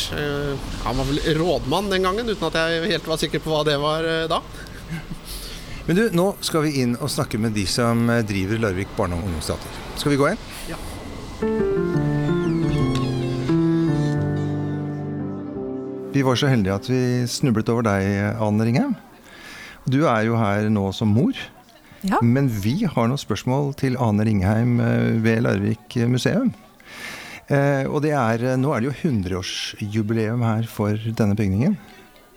Han 0.84 1.00
var 1.00 1.08
vel 1.08 1.22
rådmann 1.40 1.90
den 1.90 2.06
gangen, 2.06 2.28
uten 2.28 2.48
at 2.50 2.58
jeg 2.60 2.92
helt 2.92 3.08
var 3.10 3.22
sikker 3.22 3.42
på 3.42 3.54
hva 3.54 3.64
det 3.66 3.78
var 3.82 4.06
da. 4.30 4.42
Men 5.86 5.98
du, 5.98 6.04
nå 6.14 6.28
skal 6.44 6.66
vi 6.66 6.76
inn 6.82 6.94
og 6.98 7.10
snakke 7.10 7.40
med 7.42 7.56
de 7.56 7.66
som 7.70 8.06
driver 8.26 8.62
Larvik 8.62 8.94
barne- 8.98 9.18
og 9.18 9.26
ungdomsteater. 9.26 9.82
Skal 9.98 10.14
vi 10.14 10.20
gå 10.20 10.30
inn? 10.32 10.46
Ja. 10.70 10.78
Vi 16.16 16.22
var 16.24 16.38
så 16.38 16.48
heldige 16.48 16.78
at 16.78 16.86
vi 16.88 17.00
snublet 17.28 17.68
over 17.68 17.84
deg, 17.86 18.06
Anne 18.40 18.66
Ringheim. 18.66 18.94
Du 19.86 20.00
er 20.08 20.24
jo 20.26 20.38
her 20.40 20.70
nå 20.72 20.88
som 20.96 21.10
mor. 21.12 21.36
Ja. 22.04 22.20
Men 22.22 22.48
vi 22.50 22.82
har 22.84 23.08
noen 23.08 23.20
spørsmål 23.20 23.72
til 23.80 23.96
Ane 24.02 24.26
Ringheim 24.28 24.78
eh, 24.82 25.16
ved 25.24 25.44
Larvik 25.46 25.96
museum. 26.10 26.52
Eh, 27.46 27.86
og 27.86 28.02
det 28.02 28.12
er, 28.16 28.42
eh, 28.42 28.56
nå 28.58 28.72
er 28.74 28.82
det 28.82 28.90
jo 28.90 29.10
100-årsjubileum 29.10 30.42
her 30.42 30.66
for 30.70 30.98
denne 30.98 31.36
bygningen. 31.38 31.76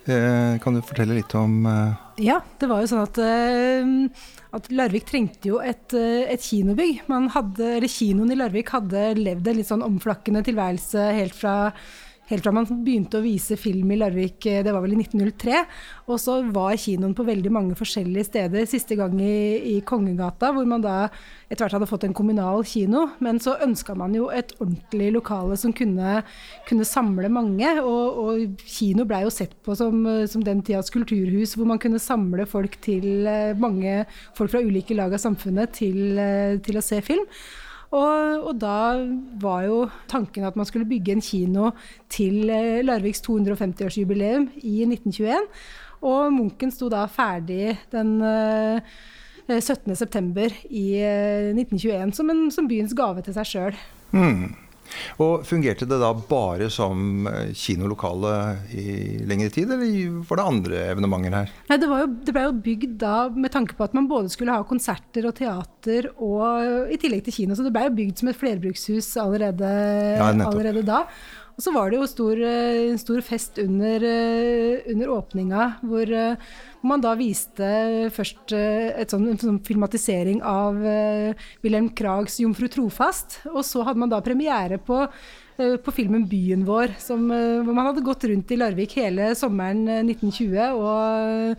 Eh, 0.06 0.58
kan 0.62 0.74
du 0.74 0.82
fortelle 0.86 1.18
litt 1.18 1.34
om 1.38 1.64
eh... 1.68 1.96
Ja, 2.24 2.40
det 2.60 2.68
var 2.70 2.82
jo 2.82 2.90
sånn 2.90 3.02
at, 3.04 3.18
eh, 3.20 4.28
at 4.56 4.70
Larvik 4.72 5.08
trengte 5.08 5.50
jo 5.50 5.58
et, 5.62 5.92
et 5.94 6.44
kinobygg. 6.44 7.02
Hadde, 7.34 7.74
eller 7.78 7.90
Kinoen 7.90 8.30
i 8.32 8.38
Larvik 8.38 8.72
hadde 8.74 9.10
levd 9.18 9.50
en 9.50 9.60
litt 9.60 9.70
sånn 9.70 9.86
omflakkende 9.86 10.44
tilværelse 10.46 11.10
helt 11.18 11.36
fra 11.36 11.72
helt 12.30 12.46
fra 12.46 12.52
man 12.54 12.68
begynte 12.84 13.18
å 13.18 13.24
vise 13.24 13.58
film 13.58 13.90
i 13.90 13.98
Larvik, 13.98 14.46
eh, 14.46 14.62
det 14.64 14.72
var 14.74 14.84
vel 14.84 14.94
i 14.94 15.00
1903. 15.02 15.64
Og 16.10 16.20
så 16.22 16.38
var 16.54 16.78
kinoen 16.80 17.14
på 17.16 17.26
veldig 17.26 17.52
mange 17.54 17.76
forskjellige 17.78 18.28
steder. 18.30 18.66
Siste 18.70 18.96
gang 18.98 19.16
i, 19.22 19.76
i 19.76 19.80
Kongegata, 19.86 20.52
hvor 20.54 20.66
man 20.68 20.84
da 20.84 20.96
etter 21.50 21.64
hvert 21.64 21.78
hadde 21.78 21.88
fått 21.90 22.06
en 22.06 22.16
kommunal 22.16 22.62
kino. 22.68 23.08
Men 23.24 23.40
så 23.42 23.56
ønska 23.64 23.96
man 23.98 24.14
jo 24.16 24.28
et 24.34 24.54
ordentlig 24.60 25.10
lokale 25.16 25.58
som 25.60 25.74
kunne, 25.76 26.20
kunne 26.68 26.86
samle 26.88 27.30
mange. 27.32 27.72
Og, 27.82 28.20
og 28.24 28.66
kino 28.66 29.06
blei 29.08 29.24
jo 29.26 29.34
sett 29.34 29.56
på 29.66 29.76
som, 29.78 30.04
som, 30.30 30.44
den 30.46 30.62
tidas 30.66 30.92
kulturhus, 30.94 31.56
hvor 31.58 31.68
man 31.70 31.82
kunne 31.82 32.02
samle 32.02 32.46
folk 32.50 32.78
til 32.84 33.26
eh, 33.26 33.58
mange 33.58 34.04
folk 34.38 34.54
fra 34.54 34.62
ulike 34.62 34.96
lag 34.96 35.14
av 35.14 35.22
samfunnet 35.22 35.74
til, 35.80 36.00
eh, 36.18 36.60
til 36.64 36.78
å 36.78 36.84
se 36.84 37.02
film. 37.04 37.26
Og, 37.90 38.44
og, 38.46 38.52
da 38.62 39.02
var 39.42 39.64
jo 39.66 39.78
tanken 40.10 40.46
at 40.46 40.56
man 40.58 40.66
skulle 40.68 40.86
bygge 40.86 41.16
en 41.16 41.24
kino 41.24 41.70
til 42.12 42.50
eh, 42.54 42.84
Larviks 42.86 43.24
250-årsjubileum 43.26 44.46
i 44.62 44.84
1921. 44.86 45.48
Og 46.06 46.32
Munken 46.32 46.70
sto 46.70 46.88
da 46.92 47.02
ferdig 47.10 47.74
den 47.90 48.20
eh, 48.22 48.94
17.9. 49.50 50.46
i 50.70 50.86
eh, 51.02 51.50
1921 51.50 52.14
som, 52.14 52.30
som 52.54 52.70
byens 52.70 52.94
gave 52.94 53.26
til 53.26 53.34
seg 53.34 53.50
sjøl. 53.50 53.80
Mm. 54.14 54.69
Og 55.22 55.44
Fungerte 55.48 55.88
det 55.88 56.00
da 56.02 56.10
bare 56.14 56.70
som 56.72 57.26
eh, 57.30 57.52
kinolokale 57.56 58.34
i 58.74 58.86
lengre 59.28 59.50
tid, 59.54 59.70
eller 59.74 60.20
var 60.28 60.40
det 60.40 60.46
andre 60.52 60.82
evenementer 60.92 61.36
her? 61.36 61.52
Nei, 61.70 61.78
det, 61.80 61.90
var 61.90 62.04
jo, 62.04 62.10
det 62.26 62.34
ble 62.36 62.46
jo 62.46 62.54
bygd 62.68 62.96
da 63.02 63.14
med 63.34 63.52
tanke 63.54 63.76
på 63.78 63.86
at 63.86 63.96
man 63.96 64.08
både 64.10 64.32
skulle 64.32 64.54
ha 64.54 64.66
konserter 64.66 65.28
og 65.28 65.36
teater 65.40 66.10
og 66.16 66.92
i 66.92 66.98
tillegg 67.00 67.26
til 67.26 67.36
kino. 67.40 67.56
Så 67.56 67.66
det 67.66 67.74
ble 67.74 67.86
jo 67.88 67.96
bygd 67.98 68.22
som 68.22 68.32
et 68.32 68.40
flerbrukshus 68.40 69.12
allerede, 69.20 69.70
Ja, 70.20 70.30
allerede 70.30 70.84
da. 70.86 71.04
Og 71.60 71.64
så 71.66 71.74
var 71.76 71.90
det 71.92 71.98
jo 71.98 72.06
stor, 72.08 72.38
eh, 72.40 72.88
en 72.88 72.96
stor 72.96 73.20
fest 73.20 73.58
under, 73.60 74.00
eh, 74.00 74.80
under 74.88 75.10
åpninga, 75.12 75.64
hvor 75.84 76.08
eh, 76.08 76.36
man 76.82 77.02
da 77.04 77.12
viste 77.14 78.08
først 78.16 78.48
sånn, 78.48 79.26
en 79.28 79.36
sånn 79.36 79.58
filmatisering 79.60 80.40
av 80.40 80.80
Wilhelm 81.60 81.90
Krags 81.92 82.38
'Jomfru 82.40 82.64
Trofast'. 82.72 83.44
Og 83.52 83.60
så 83.60 83.84
hadde 83.84 84.00
man 84.00 84.08
da 84.08 84.22
premiere 84.22 84.78
på, 84.80 85.04
på 85.84 85.92
filmen 85.94 86.26
'Byen 86.28 86.64
vår', 86.64 86.96
som, 86.98 87.30
eh, 87.30 87.60
hvor 87.64 87.74
man 87.74 87.90
hadde 87.90 88.04
gått 88.04 88.24
rundt 88.24 88.50
i 88.50 88.56
Larvik 88.56 88.96
hele 88.96 89.34
sommeren 89.34 89.86
eh, 89.88 90.02
1920 90.04 90.56
og, 90.80 91.56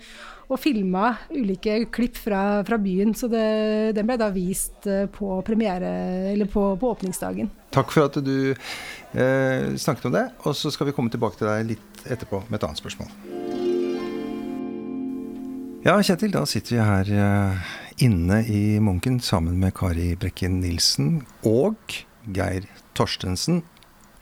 og 0.51 0.59
filma 0.59 1.15
ulike 1.29 1.85
klipp 1.93 2.17
fra, 2.17 2.63
fra 2.67 2.77
byen. 2.81 3.13
Så 3.15 3.29
det, 3.31 3.95
den 3.95 4.07
ble 4.07 4.17
da 4.19 4.29
vist 4.33 4.87
eh, 4.87 5.07
på 5.11 5.41
premiere, 5.47 6.35
på, 6.51 6.65
på 6.77 6.93
åpningsdagen. 6.95 7.51
Takk 7.71 7.93
for 7.93 8.09
at 8.09 8.17
du 8.25 8.51
eh, 8.51 9.75
snakket 9.79 10.09
om 10.09 10.17
det, 10.17 10.25
og 10.43 10.55
så 10.57 10.71
skal 10.73 10.89
vi 10.89 10.95
komme 10.97 11.13
tilbake 11.13 11.39
til 11.39 11.47
deg 11.47 11.75
litt 11.75 12.05
etterpå 12.09 12.43
med 12.49 12.59
et 12.59 12.67
annet 12.67 12.81
spørsmål. 12.81 13.13
Ja, 15.81 15.95
Kjetil, 15.97 16.29
da 16.29 16.43
sitter 16.45 16.75
vi 16.75 16.83
her 16.85 17.07
eh, 17.17 17.69
inne 18.05 18.43
i 18.45 18.77
Munken 18.83 19.17
sammen 19.23 19.57
med 19.57 19.73
Kari 19.79 20.11
Brekken 20.19 20.59
Nilsen 20.61 21.23
og 21.41 21.95
Geir 22.29 22.67
Torstensen. 22.93 23.63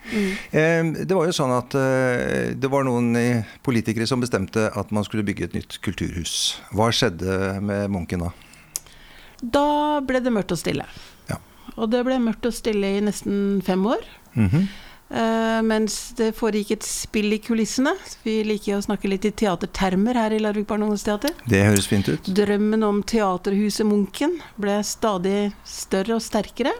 Eh, 0.09 0.83
det 1.05 1.15
var 1.15 1.29
jo 1.29 1.35
sånn 1.35 1.53
at 1.53 1.75
eh, 1.77 2.51
det 2.57 2.71
var 2.71 2.85
noen 2.87 3.13
eh, 3.19 3.55
politikere 3.65 4.07
som 4.09 4.23
bestemte 4.23 4.69
at 4.69 4.93
man 4.95 5.05
skulle 5.07 5.25
bygge 5.27 5.49
et 5.49 5.57
nytt 5.57 5.79
kulturhus. 5.85 6.35
Hva 6.75 6.89
skjedde 6.95 7.59
med 7.65 7.89
Munken 7.93 8.27
da? 8.27 8.33
Da 9.39 9.65
ble 10.03 10.21
det 10.23 10.33
mørkt 10.35 10.53
og 10.55 10.59
stille. 10.59 10.85
Ja. 11.29 11.39
Og 11.77 11.91
det 11.93 12.03
ble 12.07 12.19
mørkt 12.23 12.49
og 12.49 12.55
stille 12.55 12.97
i 12.97 13.01
nesten 13.03 13.61
fem 13.65 13.85
år. 13.87 14.05
Mm 14.33 14.49
-hmm. 14.49 14.69
Uh, 15.09 15.63
mens 15.65 16.11
det 16.19 16.35
foregikk 16.37 16.75
et 16.75 16.85
spill 16.85 17.33
i 17.33 17.39
kulissene. 17.41 17.95
Vi 18.21 18.43
liker 18.45 18.77
å 18.77 18.83
snakke 18.85 19.09
litt 19.09 19.25
i 19.25 19.31
teatertermer 19.31 20.13
her 20.13 20.35
i 20.35 20.37
Larvik 20.37 20.67
barne- 20.69 20.85
og 20.85 20.93
ungdomsteater. 20.93 21.33
Det 21.49 21.63
høres 21.65 21.87
fint 21.89 22.09
ut. 22.09 22.29
Drømmen 22.29 22.85
om 22.85 23.01
teaterhuset 23.01 23.89
Munken 23.89 24.37
ble 24.61 24.83
stadig 24.85 25.51
større 25.65 26.19
og 26.19 26.21
sterkere. 26.21 26.75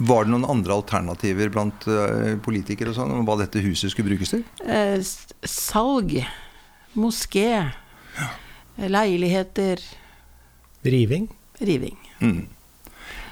Var 0.00 0.24
det 0.24 0.32
noen 0.32 0.46
andre 0.48 0.72
alternativer 0.80 1.50
blant 1.52 1.84
eh, 1.90 2.36
politikere 2.40 2.92
og 2.92 2.96
sånn 2.96 3.10
om 3.18 3.26
hva 3.28 3.36
dette 3.42 3.60
huset 3.60 3.92
skulle 3.92 4.08
brukes 4.14 4.32
til? 4.32 4.44
Eh, 4.64 4.96
salg, 5.44 6.14
moské, 6.96 7.50
leiligheter, 8.80 9.82
Riving? 10.84 11.28
riving. 11.60 11.98
Mm. 12.24 12.46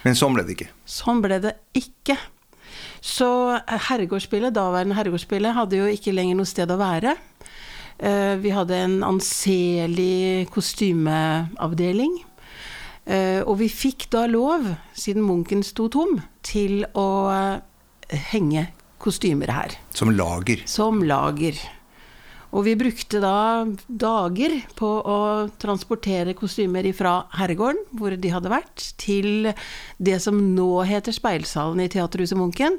Men 0.04 0.14
sånn 0.18 0.34
ble 0.36 0.44
det 0.44 0.52
ikke. 0.58 0.68
Sånn 0.84 1.22
ble 1.24 1.38
det 1.40 1.54
ikke. 1.78 2.18
Så 3.00 3.28
herregårdsspillet, 3.88 4.52
daværende 4.52 4.96
herregårdsspillet, 4.98 5.56
hadde 5.56 5.80
jo 5.80 5.86
ikke 5.88 6.12
lenger 6.12 6.36
noe 6.36 6.48
sted 6.50 6.68
å 6.68 6.76
være. 6.80 7.16
Eh, 7.98 8.36
Vi 8.44 8.50
hadde 8.52 8.76
en 8.76 8.98
anselig 9.02 10.48
kostymeavdeling. 10.52 12.18
Eh, 13.08 13.40
Og 13.48 13.58
vi 13.62 13.68
fikk 13.72 14.10
da 14.12 14.26
lov, 14.28 14.66
siden 14.92 15.24
Munken 15.24 15.62
sto 15.64 15.88
tom, 15.88 16.18
til 16.44 16.84
å 16.92 17.06
eh, 17.32 18.18
henge 18.32 18.66
kostymer 19.00 19.48
her. 19.54 19.76
Som 19.94 20.10
lager. 20.12 20.60
Som 20.68 21.00
lager. 21.08 21.56
Og 22.56 22.64
vi 22.64 22.72
brukte 22.80 23.20
da 23.20 23.66
dager 23.86 24.54
på 24.78 24.88
å 25.04 25.18
transportere 25.60 26.32
kostymer 26.36 26.86
fra 26.96 27.20
herregården, 27.36 27.82
hvor 27.98 28.14
de 28.16 28.30
hadde 28.32 28.52
vært, 28.52 28.84
til 29.00 29.50
det 30.00 30.16
som 30.24 30.38
nå 30.54 30.68
heter 30.88 31.12
Speilsalen 31.12 31.82
i 31.84 31.90
Teaterhuset 31.92 32.38
Munken. 32.40 32.78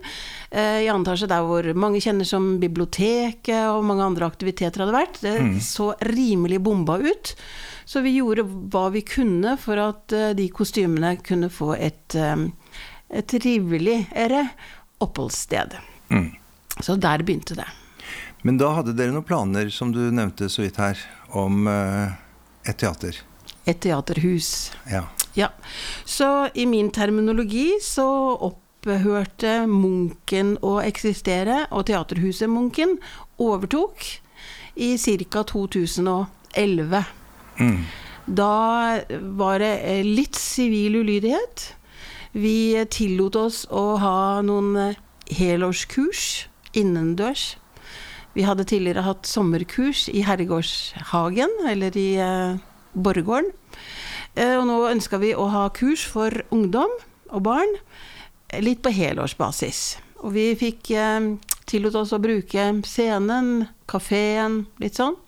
Eh, 0.49 0.86
I 0.86 0.89
andre 0.89 1.13
etasje 1.13 1.29
der 1.29 1.45
hvor 1.45 1.69
mange 1.77 2.01
kjenner 2.01 2.27
som 2.27 2.55
biblioteket 2.62 3.69
og 3.69 3.86
mange 3.86 4.05
andre 4.05 4.29
aktiviteter 4.29 4.86
hadde 4.86 4.95
vært. 4.95 5.19
Det 5.21 5.36
så 5.65 5.91
rimelig 6.10 6.62
bomba 6.65 6.97
ut. 7.01 7.36
Så 7.89 8.03
vi 8.05 8.15
gjorde 8.17 8.45
hva 8.45 8.88
vi 8.93 9.01
kunne 9.05 9.55
for 9.62 9.82
at 9.82 10.13
eh, 10.13 10.34
de 10.38 10.49
kostymene 10.53 11.15
kunne 11.25 11.51
få 11.53 11.75
et, 11.77 12.17
eh, 12.17 12.47
et 13.10 13.29
triveligere 13.38 14.47
oppholdssted. 15.01 15.77
Mm. 16.10 16.32
Så 16.79 16.97
der 17.01 17.25
begynte 17.25 17.58
det. 17.58 17.69
Men 18.41 18.60
da 18.60 18.71
hadde 18.78 18.95
dere 18.95 19.12
noen 19.12 19.28
planer, 19.28 19.69
som 19.73 19.91
du 19.91 20.02
nevnte 20.15 20.47
så 20.52 20.63
vidt 20.63 20.80
her, 20.80 20.99
om 21.36 21.67
eh, 21.67 22.15
et 22.69 22.80
teater. 22.80 23.19
Et 23.67 23.80
teaterhus. 23.80 24.71
Ja. 24.89 25.06
Ja. 25.38 25.52
Så 26.06 26.49
i 26.54 26.65
min 26.65 26.91
terminologi 26.95 27.78
så 27.84 28.08
opphørte 28.49 29.65
Munken 29.69 30.56
å 30.65 30.80
eksistere, 30.82 31.65
og 31.75 31.89
Teaterhuset 31.89 32.49
Munken 32.49 32.97
overtok 33.39 34.06
i 34.80 34.95
ca. 34.97 35.43
2011. 35.43 37.04
Mm. 37.60 37.84
Da 38.25 38.56
var 39.36 39.60
det 39.60 39.73
eh, 39.84 40.04
litt 40.06 40.38
sivil 40.39 41.02
ulydighet. 41.04 41.73
Vi 42.32 42.86
tillot 42.93 43.36
oss 43.36 43.63
å 43.73 43.97
ha 43.99 44.41
noen 44.45 44.75
eh, 44.80 44.99
helårskurs 45.39 46.47
innendørs. 46.78 47.58
Vi 48.39 48.45
hadde 48.47 48.63
tidligere 48.63 49.04
hatt 49.04 49.28
sommerkurs 49.28 50.06
i 50.15 50.21
Herregårdshagen, 50.23 51.52
eller 51.67 51.95
i 51.99 52.13
eh, 52.23 52.54
Borregaarden. 52.95 53.49
Eh, 54.39 54.54
og 54.56 54.63
nå 54.69 54.78
ønska 54.88 55.17
vi 55.19 55.34
å 55.36 55.49
ha 55.52 55.65
kurs 55.75 56.06
for 56.08 56.32
ungdom 56.56 56.93
og 57.36 57.41
barn, 57.43 57.73
eh, 58.47 58.62
litt 58.63 58.80
på 58.86 58.93
helårsbasis. 58.95 59.82
Og 60.23 60.32
vi 60.38 60.45
fikk 60.56 60.93
eh, 60.95 61.28
tillot 61.67 61.97
oss 61.99 62.13
å 62.15 62.21
bruke 62.23 62.69
scenen, 62.88 63.65
kafeen, 63.91 64.62
litt 64.80 65.02
sånn. 65.02 65.19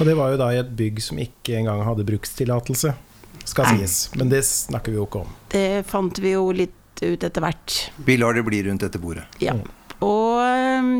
Og 0.00 0.08
det 0.08 0.16
var 0.16 0.32
jo 0.32 0.40
da 0.40 0.48
i 0.54 0.62
et 0.62 0.72
bygg 0.80 1.04
som 1.04 1.20
ikke 1.20 1.58
engang 1.60 1.84
hadde 1.84 2.08
brukstillatelse, 2.08 2.94
skal 3.44 3.68
Nei. 3.68 3.82
sies. 3.82 3.98
Men 4.16 4.32
det 4.32 4.40
snakker 4.48 4.96
vi 4.96 5.02
jo 5.02 5.04
ikke 5.10 5.26
om. 5.26 5.36
Det 5.52 5.84
fant 5.92 6.24
vi 6.24 6.32
jo 6.32 6.48
litt 6.56 7.04
ut 7.04 7.20
etter 7.20 7.44
hvert. 7.44 7.78
Vi 8.08 8.16
lar 8.16 8.32
det 8.32 8.48
bli 8.48 8.64
rundt 8.64 8.88
dette 8.88 9.02
bordet. 9.02 9.28
Ja. 9.44 9.58
Og 10.00 10.40
øhm, 10.40 10.94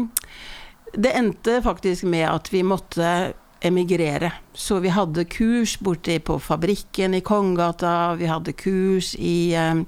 det 0.97 1.13
endte 1.17 1.61
faktisk 1.65 2.07
med 2.09 2.27
at 2.31 2.49
vi 2.53 2.63
måtte 2.67 3.33
emigrere. 3.65 4.33
Så 4.55 4.79
vi 4.85 4.93
hadde 4.93 5.25
kurs 5.25 5.77
borte 5.81 6.19
på 6.21 6.39
fabrikken 6.43 7.17
i 7.17 7.23
Kongegata, 7.25 8.15
vi 8.19 8.29
hadde 8.31 8.55
kurs 8.57 9.15
i 9.19 9.55
eh, 9.57 9.83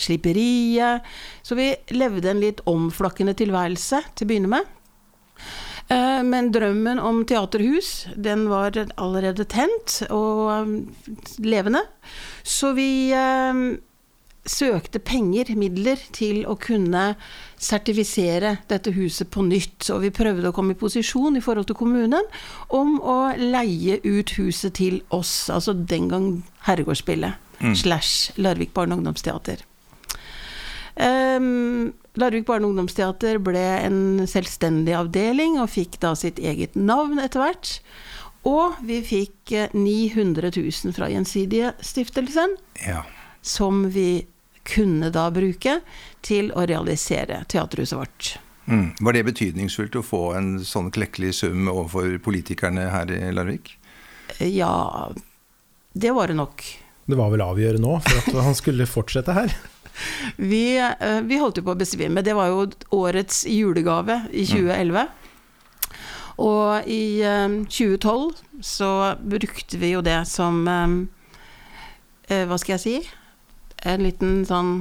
Slipperiet. 0.00 1.06
Så 1.42 1.56
vi 1.58 1.72
levde 1.96 2.30
en 2.30 2.42
litt 2.42 2.62
omflakkende 2.70 3.36
tilværelse 3.38 4.02
til 4.14 4.26
å 4.26 4.30
begynne 4.30 4.54
med. 4.56 4.76
Eh, 5.90 6.22
Men 6.24 6.52
drømmen 6.54 7.02
om 7.02 7.22
teaterhus, 7.26 8.08
den 8.16 8.48
var 8.50 8.78
allerede 8.96 9.44
tent 9.44 10.02
og 10.08 10.50
øhm, 10.54 10.74
levende. 11.44 11.84
Så 12.42 12.72
vi 12.76 13.12
øhm, 13.16 13.80
søkte 14.48 15.00
penger, 15.04 15.52
midler, 15.58 16.00
til 16.16 16.42
å 16.48 16.56
kunne 16.60 17.14
sertifisere 17.60 18.56
dette 18.70 18.92
huset 18.96 19.30
på 19.32 19.44
nytt. 19.46 19.90
Og 19.92 20.04
vi 20.06 20.12
prøvde 20.14 20.50
å 20.50 20.56
komme 20.56 20.74
i 20.74 20.80
posisjon 20.80 21.36
i 21.36 21.44
forhold 21.44 21.68
til 21.70 21.78
kommunen 21.78 22.28
om 22.68 22.96
å 23.00 23.18
leie 23.36 24.00
ut 24.04 24.34
huset 24.38 24.78
til 24.80 25.02
oss, 25.14 25.50
altså 25.52 25.74
den 25.74 26.08
gang 26.12 26.30
Herregårdsspillet, 26.66 27.36
slash 27.76 28.32
Larvik 28.40 28.72
barne- 28.76 28.96
og 28.96 29.02
ungdomsteater. 29.02 29.64
Um, 31.00 31.92
Larvik 32.20 32.46
barne- 32.48 32.66
og 32.66 32.74
ungdomsteater 32.74 33.38
ble 33.40 33.66
en 33.84 34.26
selvstendig 34.28 34.96
avdeling 34.96 35.60
og 35.60 35.70
fikk 35.72 36.00
da 36.02 36.14
sitt 36.18 36.40
eget 36.40 36.76
navn 36.76 37.20
etter 37.22 37.44
hvert. 37.44 37.78
Og 38.48 38.78
vi 38.88 39.02
fikk 39.04 39.52
eh, 39.52 39.72
900 39.76 40.48
000 40.56 40.94
fra 40.96 41.10
Gjensidige 41.12 41.74
stiftelsen 41.84 42.56
Ja. 42.80 43.02
Som 43.42 43.88
vi 43.90 44.26
kunne 44.62 45.10
da 45.10 45.30
bruke 45.32 45.80
til 46.24 46.52
å 46.52 46.66
realisere 46.68 47.42
teaterhuset 47.48 47.98
vårt. 47.98 48.30
Mm. 48.70 48.92
Var 49.00 49.16
det 49.16 49.24
betydningsfullt 49.30 49.96
å 49.98 50.04
få 50.04 50.22
en 50.38 50.52
sånn 50.64 50.92
klekkelig 50.94 51.32
sum 51.40 51.66
overfor 51.72 52.18
politikerne 52.22 52.86
her 52.92 53.10
i 53.10 53.32
Larvik? 53.34 53.74
Ja, 54.38 55.10
det 55.92 56.12
var 56.14 56.30
det 56.30 56.38
nok. 56.38 56.62
Det 57.10 57.18
var 57.18 57.32
vel 57.32 57.42
avgjørende 57.42 57.82
nå 57.88 57.96
for 58.04 58.20
at 58.20 58.44
han 58.50 58.58
skulle 58.58 58.86
fortsette 58.86 59.34
her. 59.34 59.56
Vi, 60.36 60.78
eh, 60.78 61.20
vi 61.26 61.40
holdt 61.40 61.58
jo 61.58 61.66
på 61.66 61.74
å 61.74 61.80
besvime. 61.80 62.22
Det 62.22 62.36
var 62.38 62.52
jo 62.52 62.68
årets 62.94 63.42
julegave 63.50 64.22
i 64.30 64.46
2011. 64.46 65.08
Og 66.40 66.88
i 66.88 67.20
eh, 67.26 67.56
2012 67.66 68.62
så 68.64 68.90
brukte 69.20 69.80
vi 69.80 69.94
jo 69.94 70.04
det 70.04 70.22
som 70.28 70.62
eh, 70.68 70.94
eh, 72.30 72.46
Hva 72.48 72.60
skal 72.60 72.78
jeg 72.78 72.84
si? 72.84 72.94
En 73.88 74.02
liten 74.04 74.40
sånn 74.48 74.72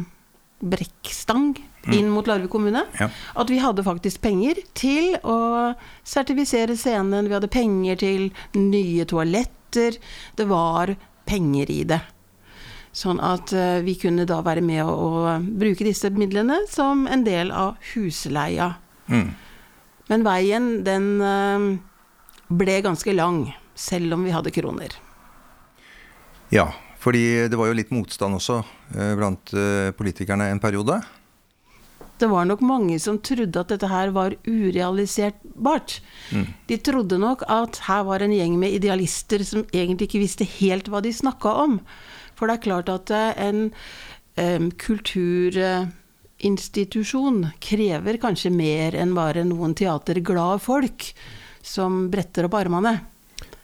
brekkstang 0.59 1.53
inn 1.87 2.09
mot 2.11 2.27
Larvik 2.27 2.51
kommune. 2.51 2.83
Ja. 2.99 3.09
At 3.39 3.49
vi 3.49 3.59
hadde 3.63 3.85
faktisk 3.85 4.21
penger 4.21 4.59
til 4.77 5.15
å 5.23 5.73
sertifisere 6.03 6.75
scenen. 6.77 7.29
Vi 7.29 7.35
hadde 7.37 7.51
penger 7.51 7.99
til 8.01 8.29
nye 8.57 9.05
toaletter. 9.07 9.97
Det 10.35 10.47
var 10.49 10.95
penger 11.29 11.71
i 11.71 11.83
det. 11.87 12.01
Sånn 12.91 13.21
at 13.21 13.53
eh, 13.53 13.79
vi 13.85 13.93
kunne 14.01 14.25
da 14.27 14.41
være 14.43 14.63
med 14.65 14.81
å, 14.83 14.89
å 14.91 15.35
bruke 15.39 15.85
disse 15.85 16.09
midlene 16.11 16.63
som 16.69 17.05
en 17.07 17.23
del 17.23 17.53
av 17.53 17.77
husleia. 17.93 18.73
Mm. 19.07 19.29
Men 20.09 20.25
veien, 20.25 20.69
den 20.83 21.09
eh, 21.21 21.67
ble 22.49 22.79
ganske 22.85 23.13
lang, 23.13 23.43
selv 23.77 24.17
om 24.17 24.25
vi 24.25 24.33
hadde 24.33 24.53
kroner. 24.53 24.97
Ja, 26.49 26.71
fordi 26.99 27.47
det 27.47 27.55
var 27.59 27.67
jo 27.69 27.77
litt 27.79 27.91
motstand 27.95 28.35
også 28.35 28.57
eh, 28.95 29.13
blant 29.19 29.53
eh, 29.55 29.91
politikerne 29.95 30.49
en 30.51 30.59
periode. 30.59 31.01
Det 32.19 32.27
var 32.27 32.43
nok 32.45 32.61
mange 32.67 32.99
som 32.99 33.19
trodde 33.23 33.59
at 33.61 33.69
dette 33.71 33.87
her 33.87 34.09
var 34.11 34.35
urealiserbart. 34.43 36.01
De 36.67 36.77
trodde 36.83 37.17
nok 37.21 37.43
at 37.47 37.79
her 37.87 38.03
var 38.03 38.19
en 38.25 38.33
gjeng 38.35 38.59
med 38.59 38.73
idealister 38.75 39.39
som 39.47 39.63
egentlig 39.71 40.07
ikke 40.09 40.25
visste 40.25 40.43
helt 40.57 40.87
hva 40.91 40.99
de 41.05 41.13
snakka 41.15 41.49
om. 41.63 41.79
For 42.35 42.43
det 42.47 42.53
er 42.57 42.67
klart 42.67 42.89
at 42.91 43.07
eh, 43.15 43.31
en 43.47 43.59
em, 44.35 44.71
kulturinstitusjon 44.71 47.47
krever 47.63 48.17
kanskje 48.19 48.51
mer 48.51 48.95
enn 48.99 49.15
bare 49.15 49.43
noen 49.47 49.73
teaterglade 49.79 50.59
folk 50.63 51.13
som 51.63 52.11
bretter 52.11 52.45
opp 52.49 52.55
armene. 52.59 52.99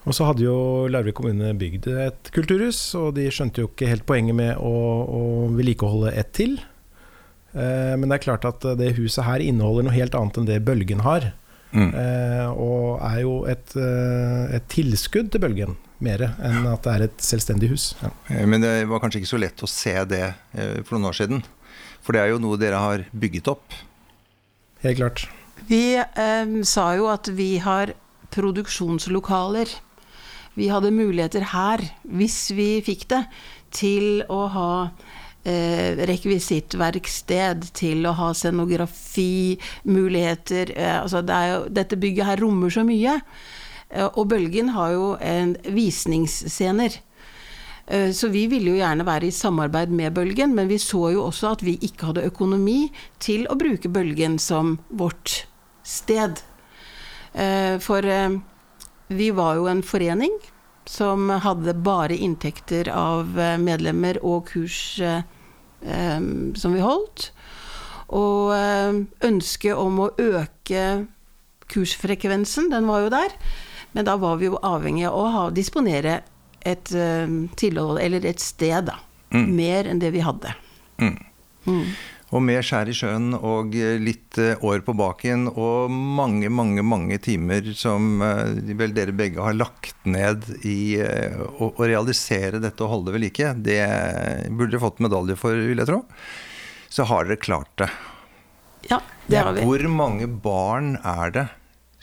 Og 0.06 0.14
så 0.14 0.28
hadde 0.28 0.46
jo 0.46 0.58
Larvik 0.92 1.18
kommune 1.18 1.54
bygd 1.58 1.88
et 1.90 2.30
kulturhus, 2.36 2.80
og 3.00 3.16
de 3.18 3.26
skjønte 3.34 3.64
jo 3.64 3.70
ikke 3.72 3.90
helt 3.90 4.06
poenget 4.06 4.38
med 4.38 4.54
å, 4.62 4.74
å 5.06 5.22
vedlikeholde 5.56 6.14
ett 6.14 6.30
til. 6.38 6.60
Eh, 7.56 7.96
men 7.98 8.06
det 8.10 8.20
er 8.20 8.26
klart 8.28 8.46
at 8.46 8.68
det 8.78 8.94
huset 9.00 9.26
her 9.26 9.42
inneholder 9.42 9.88
noe 9.88 9.96
helt 9.96 10.18
annet 10.18 10.38
enn 10.38 10.48
det 10.50 10.60
Bølgen 10.68 11.02
har. 11.06 11.32
Mm. 11.76 11.90
Eh, 11.90 12.52
og 12.54 13.02
er 13.04 13.18
jo 13.24 13.34
et, 13.52 13.74
eh, 13.76 14.56
et 14.60 14.68
tilskudd 14.72 15.34
til 15.34 15.42
Bølgen, 15.44 15.76
mer 16.06 16.28
enn 16.30 16.70
at 16.70 16.86
det 16.86 16.94
er 16.94 17.08
et 17.08 17.26
selvstendig 17.26 17.72
hus. 17.74 17.88
Ja. 18.04 18.14
Eh, 18.30 18.46
Men 18.46 18.64
det 18.64 18.76
var 18.92 19.02
kanskje 19.04 19.24
ikke 19.24 19.34
så 19.34 19.42
lett 19.42 19.66
å 19.66 19.72
se 19.72 19.96
det 20.12 20.24
eh, 20.54 20.84
for 20.86 20.96
noen 20.96 21.10
år 21.10 21.18
siden. 21.18 21.44
For 22.06 22.14
det 22.14 22.22
er 22.22 22.32
jo 22.36 22.40
noe 22.44 22.62
dere 22.62 22.80
har 22.80 23.08
bygget 23.12 23.50
opp. 23.52 23.74
Helt 24.86 25.02
klart. 25.02 25.26
Vi 25.66 25.98
eh, 25.98 26.56
sa 26.70 26.92
jo 26.96 27.10
at 27.10 27.32
vi 27.34 27.56
har 27.64 27.96
produksjonslokaler. 28.36 29.72
Vi 30.56 30.70
hadde 30.72 30.88
muligheter 30.96 31.44
her, 31.52 31.84
hvis 32.08 32.48
vi 32.56 32.80
fikk 32.86 33.10
det, 33.12 33.26
til 33.76 34.22
å 34.32 34.48
ha 34.54 34.88
eh, 35.44 36.00
rekvisittverksted, 36.08 37.66
til 37.76 38.06
å 38.08 38.14
ha 38.16 38.30
scenografimuligheter. 38.34 40.72
Eh, 40.76 41.02
altså 41.02 41.22
det 41.28 41.40
jo, 41.52 41.58
dette 41.76 41.96
bygget 42.00 42.26
her 42.30 42.40
rommer 42.44 42.70
så 42.72 42.84
mye. 42.88 43.20
Eh, 43.90 44.08
og 44.08 44.28
Bølgen 44.32 44.70
har 44.78 44.92
jo 44.96 45.08
en 45.20 45.56
visningsscener. 45.76 46.92
Eh, 47.88 48.12
Så 48.16 48.28
vi 48.32 48.48
ville 48.48 48.70
jo 48.72 48.78
gjerne 48.80 49.06
være 49.06 49.26
i 49.28 49.32
samarbeid 49.36 49.90
med 49.92 50.14
Bølgen, 50.16 50.56
men 50.56 50.68
vi 50.72 50.78
så 50.82 51.12
jo 51.14 51.24
også 51.28 51.48
at 51.52 51.62
vi 51.68 51.78
ikke 51.84 52.06
hadde 52.14 52.28
økonomi 52.32 52.90
til 53.20 53.46
å 53.52 53.56
bruke 53.60 53.90
Bølgen 53.92 54.40
som 54.40 54.80
vårt 54.90 55.46
sted. 55.84 56.40
Eh, 57.36 57.76
For 57.84 58.00
eh, 58.08 58.40
vi 59.08 59.32
var 59.32 59.60
jo 59.60 59.68
en 59.70 59.84
forening 59.86 60.34
som 60.86 61.30
hadde 61.30 61.74
bare 61.74 62.18
inntekter 62.18 62.90
av 62.94 63.40
eh, 63.40 63.58
medlemmer 63.62 64.20
og 64.26 64.50
kurs 64.52 65.00
eh, 65.02 65.26
eh, 65.82 66.22
som 66.58 66.76
vi 66.76 66.84
holdt. 66.84 67.32
Og 68.14 68.54
eh, 68.54 69.02
ønsket 69.26 69.82
om 69.82 70.04
å 70.06 70.12
øke 70.22 70.86
kursfrekvensen, 71.74 72.70
den 72.74 72.86
var 72.90 73.06
jo 73.06 73.14
der. 73.14 73.34
Men 73.98 74.06
da 74.06 74.18
var 74.22 74.38
vi 74.38 74.52
jo 74.52 74.62
avhengig 74.62 75.08
av 75.10 75.18
å 75.18 75.28
ha, 75.34 75.46
disponere 75.50 76.20
et 76.66 76.94
eh, 76.94 77.38
tilhold, 77.58 78.02
eller 78.02 78.26
et 78.26 78.42
sted, 78.44 78.92
da. 78.92 79.00
Mer 79.36 79.90
enn 79.90 80.00
det 80.00 80.14
vi 80.14 80.22
hadde. 80.24 80.54
Mm. 81.02 81.18
Mm. 81.66 81.88
Og 82.36 82.42
med 82.44 82.66
skjær 82.68 82.90
i 82.92 82.96
sjøen 82.96 83.36
og 83.38 83.76
eh, 83.80 83.96
litt 84.02 84.36
eh, 84.42 84.60
år 84.66 84.82
på 84.84 84.96
baken 84.98 85.48
og 85.54 85.92
mange, 85.92 86.50
mange, 86.52 86.84
mange 86.84 87.20
timer 87.24 87.70
som 87.78 88.20
eh, 88.26 88.74
vel 88.76 88.96
dere 88.96 89.16
begge 89.16 89.44
har 89.44 89.56
lagt 89.56 89.96
ned 90.04 90.44
i 90.68 91.00
å, 91.00 91.72
å 91.72 91.88
realisere 91.88 92.60
dette 92.64 92.84
og 92.84 92.92
holde 92.92 93.10
det 93.10 93.16
ved 93.16 93.26
like, 93.28 93.54
det 93.64 93.80
burde 94.50 94.74
dere 94.74 94.84
fått 94.84 95.00
medalje 95.06 95.38
for, 95.40 95.56
vil 95.56 95.80
jeg 95.80 95.92
tro. 95.92 96.02
Så 96.92 97.08
har 97.08 97.30
dere 97.30 97.40
klart 97.40 97.72
det. 97.80 97.92
Ja, 98.90 99.00
det 99.32 99.40
har 99.40 99.56
vi. 99.56 99.64
Hvor 99.66 99.88
mange 99.92 100.28
barn 100.28 100.98
er 101.02 101.32
det 101.36 101.48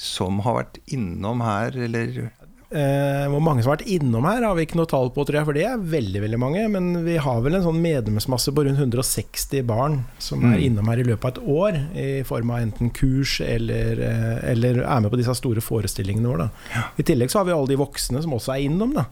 som 0.01 0.41
har 0.47 0.63
vært 0.63 0.81
innom 0.91 1.45
her, 1.45 1.77
eller 1.77 2.33
Eh, 2.73 3.27
hvor 3.29 3.43
mange 3.45 3.61
som 3.63 3.69
har 3.71 3.77
vært 3.77 3.91
innom 3.93 4.25
her, 4.25 4.43
har 4.47 4.55
vi 4.57 4.65
ikke 4.65 4.79
noe 4.79 4.89
tall 4.89 5.11
på, 5.13 5.27
tror 5.29 5.37
jeg, 5.39 5.45
for 5.45 5.53
det 5.59 5.65
er 5.69 5.83
veldig 5.93 6.23
veldig 6.25 6.39
mange. 6.41 6.63
Men 6.73 7.05
vi 7.05 7.19
har 7.21 7.43
vel 7.45 7.59
en 7.59 7.67
sånn 7.67 7.81
medlemsmasse 7.85 8.55
på 8.57 8.65
rundt 8.65 8.81
160 8.81 9.63
barn 9.69 9.99
som 10.19 10.41
er 10.45 10.57
Mm. 10.57 10.65
innom 10.71 10.89
her 10.89 10.99
i 11.03 11.05
løpet 11.05 11.25
av 11.25 11.33
et 11.37 11.49
år. 11.49 11.79
I 11.95 12.23
form 12.25 12.51
av 12.51 12.63
enten 12.65 12.91
kurs 12.97 13.41
eller, 13.45 14.01
eh, 14.01 14.51
eller 14.53 14.83
er 14.83 15.01
med 15.01 15.11
på 15.13 15.19
disse 15.21 15.35
store 15.37 15.61
forestillingene 15.61 16.27
våre. 16.33 16.49
Da. 16.73 16.89
I 16.99 17.03
tillegg 17.03 17.29
så 17.31 17.39
har 17.41 17.45
vi 17.45 17.53
alle 17.53 17.69
de 17.69 17.77
voksne 17.77 18.23
som 18.23 18.33
også 18.33 18.55
er 18.57 18.69
innom. 18.71 18.95
Da. 18.95 19.05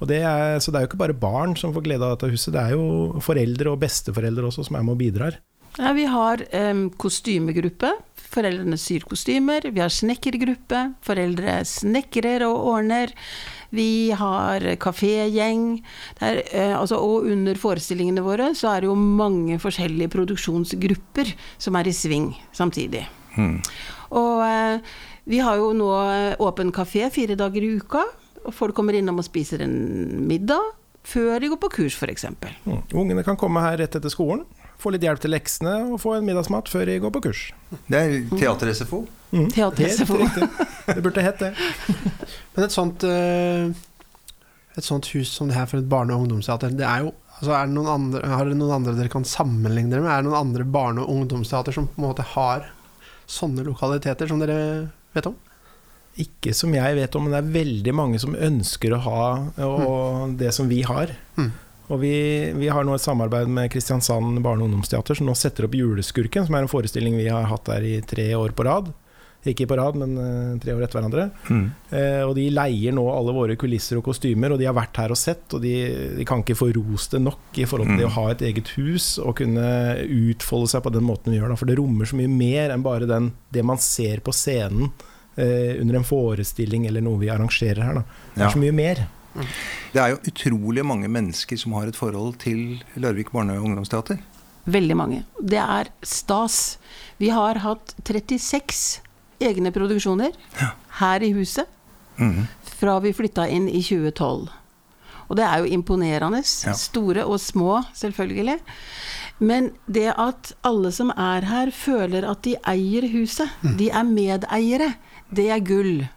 Og 0.00 0.06
det 0.08 0.20
er, 0.22 0.58
så 0.60 0.70
det 0.70 0.76
er 0.76 0.86
jo 0.86 0.90
ikke 0.92 1.04
bare 1.08 1.14
barn 1.18 1.56
som 1.56 1.72
får 1.74 1.82
glede 1.82 2.02
av 2.04 2.18
dette 2.18 2.30
huset, 2.30 2.52
det 2.52 2.60
er 2.60 2.70
jo 2.76 3.18
foreldre 3.20 3.72
og 3.72 3.80
besteforeldre 3.80 4.44
også 4.46 4.66
som 4.66 4.76
er 4.76 4.82
med 4.82 4.92
og 4.92 4.98
bidrar. 5.00 5.38
Ja, 5.78 5.92
vi 5.92 6.04
har 6.06 6.38
em, 6.52 6.90
kostymegruppe. 6.90 7.90
Foreldrene 8.28 8.76
syr 8.80 9.06
kostymer. 9.08 9.64
Vi 9.72 9.80
har 9.80 9.92
snekkergruppe. 9.92 10.82
Foreldre 11.04 11.60
snekrer 11.68 12.44
og 12.46 12.60
ordner. 12.74 13.12
Vi 13.74 14.10
har 14.16 14.64
kafégjeng. 14.80 15.82
Det 16.18 16.28
er, 16.28 16.42
eh, 16.52 16.74
altså, 16.78 16.96
og 16.96 17.28
under 17.28 17.54
forestillingene 17.54 18.24
våre 18.24 18.54
så 18.54 18.74
er 18.74 18.80
det 18.80 18.90
jo 18.90 18.96
mange 18.96 19.58
forskjellige 19.58 20.12
produksjonsgrupper 20.12 21.34
som 21.58 21.76
er 21.76 21.88
i 21.88 21.92
sving 21.96 22.32
samtidig. 22.52 23.06
Hmm. 23.34 23.60
Og 24.10 24.44
eh, 24.44 24.80
vi 25.28 25.40
har 25.44 25.60
jo 25.60 25.72
nå 25.76 25.90
eh, 26.08 26.34
åpen 26.40 26.72
kafé 26.72 27.10
fire 27.12 27.36
dager 27.36 27.64
i 27.64 27.76
uka. 27.76 28.04
Og 28.46 28.54
folk 28.54 28.76
kommer 28.76 28.96
innom 28.96 29.20
og 29.20 29.26
spiser 29.26 29.64
en 29.64 30.26
middag 30.28 30.74
før 31.08 31.40
de 31.40 31.48
går 31.52 31.60
på 31.62 31.70
kurs, 31.72 31.96
f.eks. 31.96 32.26
Mm. 32.66 32.82
Ungene 32.96 33.24
kan 33.24 33.38
komme 33.40 33.62
her 33.64 33.78
rett 33.80 33.96
etter 33.96 34.12
skolen, 34.12 34.44
få 34.78 34.92
litt 34.94 35.04
hjelp 35.04 35.20
til 35.22 35.32
leksene 35.34 35.74
og 35.92 36.00
få 36.02 36.16
en 36.16 36.26
middagsmat 36.26 36.70
før 36.70 36.86
de 36.88 36.98
går 37.02 37.14
på 37.16 37.22
kurs. 37.28 37.44
Det 37.90 37.98
er 37.98 38.16
teater-SFO. 38.30 39.02
Mm. 39.34 39.48
Teater-SFO. 39.54 40.18
Det 40.88 41.02
burde 41.04 41.24
hett 41.24 41.42
det. 41.42 41.52
Men 42.54 42.66
et 42.66 42.74
sånt, 42.74 43.04
eh, 43.04 43.72
et 44.78 44.86
sånt 44.86 45.10
hus 45.14 45.32
som 45.34 45.50
det 45.50 45.58
her 45.58 45.66
for 45.70 45.82
et 45.82 45.90
barne- 45.90 46.14
og 46.14 46.24
ungdomsteater, 46.24 46.72
det 46.78 46.86
er 46.86 47.08
jo 47.08 47.14
altså 47.38 47.54
er 47.54 47.68
det 47.68 47.74
noen 47.76 47.90
andre, 47.92 48.22
Har 48.26 48.48
dere 48.48 48.58
noen 48.58 48.76
andre 48.80 48.96
dere 48.98 49.12
kan 49.12 49.26
sammenligne 49.26 49.92
dere 49.92 50.02
med? 50.02 50.10
Er 50.10 50.22
det 50.22 50.30
noen 50.30 50.40
andre 50.40 50.64
barne- 50.66 51.04
og 51.04 51.12
ungdomsteater 51.14 51.74
som 51.74 51.86
på 51.90 52.00
en 52.00 52.08
måte 52.08 52.26
har 52.34 52.70
sånne 53.28 53.66
lokaliteter 53.66 54.30
som 54.30 54.40
dere 54.42 54.88
vet 55.14 55.28
om? 55.30 55.36
Ikke 56.18 56.50
som 56.56 56.72
jeg 56.74 56.96
vet 56.98 57.14
om, 57.14 57.26
men 57.28 57.34
det 57.34 57.40
er 57.44 57.54
veldig 57.60 57.94
mange 57.94 58.18
som 58.18 58.34
ønsker 58.34 58.94
å 58.96 59.02
ha 59.04 59.22
og 59.62 60.38
det 60.40 60.50
som 60.56 60.70
vi 60.70 60.80
har. 60.82 61.12
Mm. 61.38 61.52
Og 61.88 62.00
vi, 62.02 62.14
vi 62.58 62.68
har 62.68 62.84
nå 62.84 62.94
et 62.98 63.04
samarbeid 63.04 63.48
med 63.48 63.70
Kristiansand 63.72 64.42
barne- 64.44 64.60
og 64.64 64.68
ungdomsteater, 64.68 65.16
som 65.16 65.28
nå 65.28 65.34
setter 65.38 65.64
opp 65.64 65.76
Juleskurken, 65.78 66.44
som 66.46 66.56
er 66.58 66.66
en 66.66 66.70
forestilling 66.72 67.16
vi 67.16 67.28
har 67.32 67.48
hatt 67.48 67.64
der 67.70 67.86
i 67.88 67.94
tre 68.04 68.28
år 68.36 68.52
på 68.56 68.66
rad. 68.68 68.90
Ikke 69.48 69.68
på 69.70 69.76
rad, 69.78 69.94
men 69.96 70.16
eh, 70.18 70.56
tre 70.60 70.74
år 70.74 70.82
etter 70.84 70.98
hverandre. 70.98 71.28
Mm. 71.48 71.66
Eh, 71.94 72.22
og 72.26 72.34
de 72.36 72.48
leier 72.52 72.92
nå 72.92 73.04
alle 73.08 73.32
våre 73.32 73.54
kulisser 73.56 74.00
og 74.00 74.04
kostymer, 74.10 74.52
og 74.52 74.58
de 74.60 74.66
har 74.68 74.74
vært 74.76 74.98
her 75.00 75.14
og 75.14 75.16
sett, 75.20 75.46
og 75.54 75.62
de, 75.62 75.74
de 76.18 76.26
kan 76.28 76.42
ikke 76.42 76.56
få 76.58 76.68
rost 76.74 77.14
det 77.14 77.22
nok 77.24 77.60
i 77.62 77.64
forhold 77.70 77.92
til 77.94 78.02
mm. 78.02 78.08
å 78.10 78.14
ha 78.18 78.24
et 78.34 78.42
eget 78.50 78.72
hus 78.76 79.12
og 79.22 79.38
kunne 79.40 79.68
utfolde 80.04 80.72
seg 80.74 80.82
på 80.84 80.92
den 80.92 81.06
måten 81.06 81.32
vi 81.32 81.38
gjør. 81.38 81.54
Da. 81.54 81.60
For 81.62 81.70
det 81.70 81.78
rommer 81.78 82.10
så 82.10 82.18
mye 82.18 82.32
mer 82.34 82.74
enn 82.74 82.84
bare 82.84 83.08
den, 83.08 83.30
det 83.54 83.64
man 83.64 83.80
ser 83.80 84.20
på 84.26 84.34
scenen 84.36 84.90
eh, 85.38 85.78
under 85.78 86.00
en 86.02 86.08
forestilling 86.10 86.88
eller 86.90 87.06
noe 87.06 87.22
vi 87.22 87.30
arrangerer 87.32 87.80
her. 87.86 88.02
Da. 88.02 88.04
Det 88.34 88.42
Ja. 88.42 88.50
er 88.50 88.56
så 88.58 88.64
mye 88.66 88.76
mer. 88.82 89.06
Det 89.92 90.00
er 90.02 90.08
jo 90.14 90.18
utrolig 90.30 90.84
mange 90.86 91.08
mennesker 91.08 91.56
som 91.60 91.72
har 91.78 91.86
et 91.90 91.96
forhold 91.96 92.38
til 92.42 92.82
Larvik 92.96 93.30
barne- 93.32 93.56
og 93.58 93.64
ungdomsteater. 93.64 94.18
Veldig 94.68 94.96
mange. 94.96 95.24
Det 95.40 95.58
er 95.58 95.88
stas. 96.02 96.78
Vi 97.18 97.28
har 97.32 97.54
hatt 97.64 97.94
36 98.04 99.00
egne 99.40 99.70
produksjoner 99.72 100.32
her 101.00 101.22
i 101.22 101.32
huset 101.32 101.66
Mhm. 102.18 102.46
fra 102.80 102.98
vi 103.00 103.12
flytta 103.12 103.46
inn 103.48 103.68
i 103.68 103.80
2012. 103.82 104.48
Og 105.30 105.36
det 105.36 105.44
er 105.44 105.58
jo 105.58 105.64
imponerende. 105.76 106.40
Ja. 106.66 106.72
Store 106.72 107.24
og 107.24 107.38
små, 107.40 107.84
selvfølgelig. 107.94 108.58
Men 109.40 109.70
det 109.86 110.12
at 110.18 110.52
alle 110.64 110.90
som 110.92 111.10
er 111.16 111.44
her, 111.46 111.70
føler 111.70 112.24
at 112.30 112.42
de 112.42 112.56
eier 112.66 113.06
huset, 113.12 113.48
de 113.78 113.90
er 113.90 114.02
medeiere, 114.02 114.94
det 115.32 115.48
er 115.50 115.60
gull. 115.60 116.08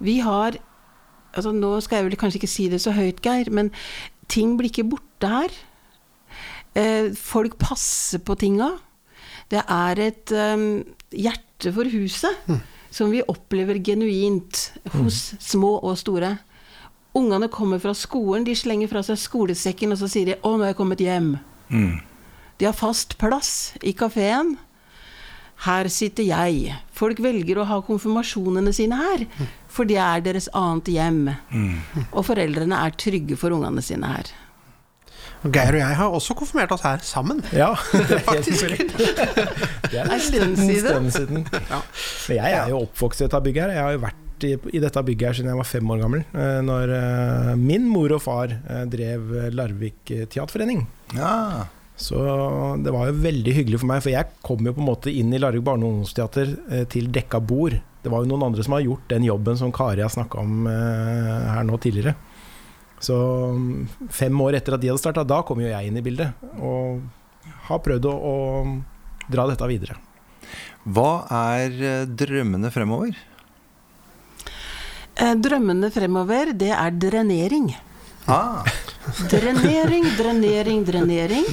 Vi 0.00 0.18
har 0.20 0.56
altså 1.34 1.52
Nå 1.54 1.76
skal 1.84 2.00
jeg 2.00 2.08
vel 2.08 2.18
kanskje 2.20 2.40
ikke 2.40 2.50
si 2.54 2.68
det 2.72 2.80
så 2.82 2.94
høyt, 2.96 3.22
Geir, 3.24 3.50
men 3.50 3.70
ting 4.32 4.56
blir 4.58 4.70
ikke 4.70 4.88
borte 4.94 5.30
her. 5.30 5.54
Eh, 6.74 7.12
folk 7.18 7.58
passer 7.60 8.22
på 8.24 8.36
tinga. 8.40 8.72
Det 9.52 9.60
er 9.60 10.00
et 10.00 10.32
um, 10.32 10.82
hjerte 11.12 11.72
for 11.74 11.90
huset 11.92 12.48
som 12.94 13.10
vi 13.12 13.22
opplever 13.26 13.78
genuint 13.84 14.70
hos 14.94 15.34
små 15.42 15.76
og 15.82 15.98
store. 16.00 16.36
Ungene 17.14 17.48
kommer 17.52 17.78
fra 17.82 17.94
skolen, 17.94 18.46
de 18.46 18.54
slenger 18.58 18.90
fra 18.90 19.02
seg 19.06 19.20
skolesekken, 19.22 19.94
og 19.94 20.00
så 20.00 20.08
sier 20.10 20.32
de 20.32 20.36
'Å, 20.38 20.56
nå 20.56 20.64
er 20.64 20.72
jeg 20.72 20.78
kommet 20.80 21.02
hjem'. 21.02 21.36
De 22.58 22.66
har 22.66 22.74
fast 22.74 23.18
plass 23.18 23.74
i 23.82 23.92
kafeen. 23.92 24.56
Her 25.64 25.88
sitter 25.88 26.26
jeg. 26.26 26.74
Folk 26.92 27.20
velger 27.22 27.58
å 27.58 27.66
ha 27.66 27.80
konfirmasjonene 27.82 28.72
sine 28.74 28.98
her, 28.98 29.26
for 29.74 29.88
det 29.90 29.98
er 29.98 30.22
deres 30.22 30.46
annet 30.54 30.88
hjem. 30.94 31.20
Og 32.14 32.22
foreldrene 32.28 32.78
er 32.86 32.94
trygge 33.00 33.36
for 33.40 33.54
ungene 33.56 33.82
sine 33.82 34.06
her. 34.14 34.30
Geir 35.44 35.74
og 35.76 35.80
jeg 35.82 35.96
har 35.98 36.14
også 36.16 36.32
konfirmert 36.38 36.70
oss 36.72 36.80
her 36.86 37.02
sammen. 37.04 37.42
Ja, 37.52 37.74
det 37.92 38.00
er 38.00 38.06
helt 38.08 38.28
Faktisk. 38.30 38.62
Det 39.92 39.98
er 40.00 40.12
En 40.14 40.22
stund 40.24 41.10
siden. 41.12 41.42
Men 41.44 42.38
jeg 42.38 42.54
er 42.62 42.70
jo 42.72 42.78
oppvokst 42.86 43.20
i 43.20 43.26
dette 43.26 43.40
bygget 43.44 43.66
her. 43.66 43.74
Jeg 43.76 43.84
har 43.84 43.96
jo 43.98 44.02
vært 44.06 44.46
i, 44.48 44.52
i 44.76 44.80
dette 44.82 45.02
bygget 45.04 45.28
her 45.28 45.36
siden 45.36 45.50
jeg 45.52 45.58
var 45.60 45.68
fem 45.68 45.90
år 45.92 46.00
gammel. 46.00 46.24
eh, 46.32 46.60
Når 46.64 46.94
eh, 46.96 47.50
min 47.60 47.84
mor 47.92 48.16
og 48.16 48.22
far 48.24 48.54
eh, 48.56 48.84
drev 48.90 49.34
Larvik 49.52 50.00
Teaterforening. 50.32 50.86
Ja. 51.18 51.66
Så 52.00 52.18
det 52.82 52.90
var 52.96 53.10
jo 53.12 53.18
veldig 53.22 53.52
hyggelig 53.60 53.78
for 53.84 53.92
meg, 53.92 54.00
for 54.02 54.10
jeg 54.16 54.32
kom 54.48 54.64
jo 54.66 54.72
på 54.74 54.82
en 54.82 54.88
måte 54.88 55.12
inn 55.12 55.28
i 55.36 55.38
Larvik 55.44 55.62
barne- 55.68 55.84
og 55.86 55.92
ungdomsteater 55.98 56.56
til 56.90 57.12
dekka 57.14 57.38
bord. 57.44 57.76
Det 58.04 58.12
var 58.12 58.22
jo 58.22 58.28
noen 58.30 58.46
andre 58.50 58.64
som 58.66 58.76
har 58.76 58.84
gjort 58.84 59.08
den 59.08 59.24
jobben 59.24 59.56
som 59.58 59.72
Kari 59.72 60.04
har 60.04 60.12
snakka 60.12 60.42
om 60.42 60.66
eh, 60.68 61.50
her 61.54 61.64
nå 61.64 61.78
tidligere. 61.80 62.14
Så 63.00 63.16
mm, 63.56 64.08
fem 64.12 64.40
år 64.44 64.58
etter 64.60 64.76
at 64.76 64.82
de 64.82 64.90
hadde 64.92 65.00
starta, 65.02 65.24
da 65.24 65.40
kom 65.44 65.60
jo 65.60 65.70
jeg 65.70 65.88
inn 65.88 65.96
i 66.00 66.04
bildet. 66.04 66.36
Og 66.60 67.00
har 67.68 67.80
prøvd 67.84 68.08
å, 68.10 68.14
å 68.14 68.34
dra 69.32 69.46
dette 69.48 69.68
videre. 69.70 69.96
Hva 70.84 71.24
er 71.32 71.78
eh, 71.80 72.04
drømmene 72.08 72.70
fremover? 72.72 73.16
Eh, 75.14 75.34
Drømmene 75.40 75.90
fremover, 75.94 76.52
det 76.58 76.72
er 76.74 76.96
drenering. 77.00 77.72
Ah, 78.28 78.64
Drenering, 79.32 80.06
drenering, 80.16 80.84
drenering. 80.88 81.48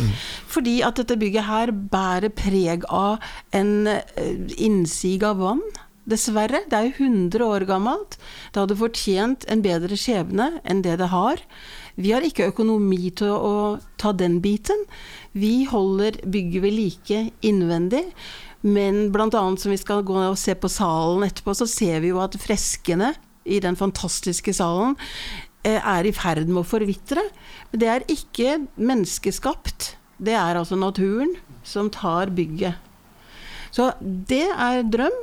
Fordi 0.52 0.78
at 0.88 1.00
dette 1.00 1.18
bygget 1.20 1.48
her 1.48 1.72
bærer 1.72 2.32
preg 2.36 2.86
av 2.88 3.20
en 3.56 3.88
eh, 3.92 4.36
innsig 4.60 5.20
av 5.28 5.40
vann. 5.44 5.64
Dessverre. 6.12 6.64
Det 6.70 6.78
er 6.78 6.90
jo 6.90 7.08
100 7.08 7.46
år 7.48 7.66
gammelt. 7.70 8.18
Det 8.52 8.62
hadde 8.64 8.80
fortjent 8.80 9.48
en 9.52 9.64
bedre 9.66 9.98
skjebne 10.00 10.52
enn 10.68 10.84
det 10.86 10.98
det 11.02 11.10
har. 11.14 11.42
Vi 11.96 12.14
har 12.14 12.26
ikke 12.26 12.50
økonomi 12.52 13.12
til 13.18 13.34
å 13.34 13.56
ta 14.02 14.14
den 14.16 14.40
biten. 14.44 14.86
Vi 15.32 15.64
holder 15.70 16.20
bygget 16.28 16.64
ved 16.64 16.76
like 16.78 17.26
innvendig. 17.46 18.06
Men 18.62 19.10
annet 19.16 19.62
som 19.62 19.72
vi 19.74 19.80
skal 19.82 20.04
gå 20.06 20.16
og 20.22 20.38
se 20.38 20.54
på 20.54 20.70
salen 20.70 21.26
etterpå, 21.26 21.56
så 21.58 21.66
ser 21.66 22.02
vi 22.04 22.12
jo 22.12 22.22
at 22.22 22.38
freskene 22.38 23.16
i 23.46 23.60
den 23.60 23.76
fantastiske 23.76 24.54
salen 24.54 24.96
eh, 25.66 25.82
er 25.82 26.06
i 26.06 26.14
ferd 26.14 26.48
med 26.48 26.62
å 26.62 26.68
forvitre. 26.68 27.24
Det 27.74 27.90
er 27.90 28.06
ikke 28.12 28.60
menneskeskapt. 28.78 29.96
Det 30.22 30.38
er 30.38 30.60
altså 30.60 30.78
naturen 30.78 31.34
som 31.66 31.90
tar 31.90 32.30
bygget. 32.38 32.78
Så 33.74 33.92
det 34.02 34.46
er 34.52 34.84
drøm. 34.84 35.16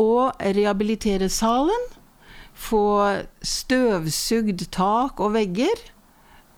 Å 0.00 0.32
rehabilitere 0.40 1.28
salen. 1.30 1.88
Få 2.54 2.82
støvsugd 3.42 4.66
tak 4.74 5.20
og 5.20 5.34
vegger. 5.36 5.80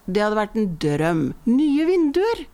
Det 0.07 0.23
hadde 0.23 0.37
vært 0.39 0.57
en 0.61 0.69
drøm. 0.83 1.23
Nye 1.49 1.87
vinduer. 1.89 2.45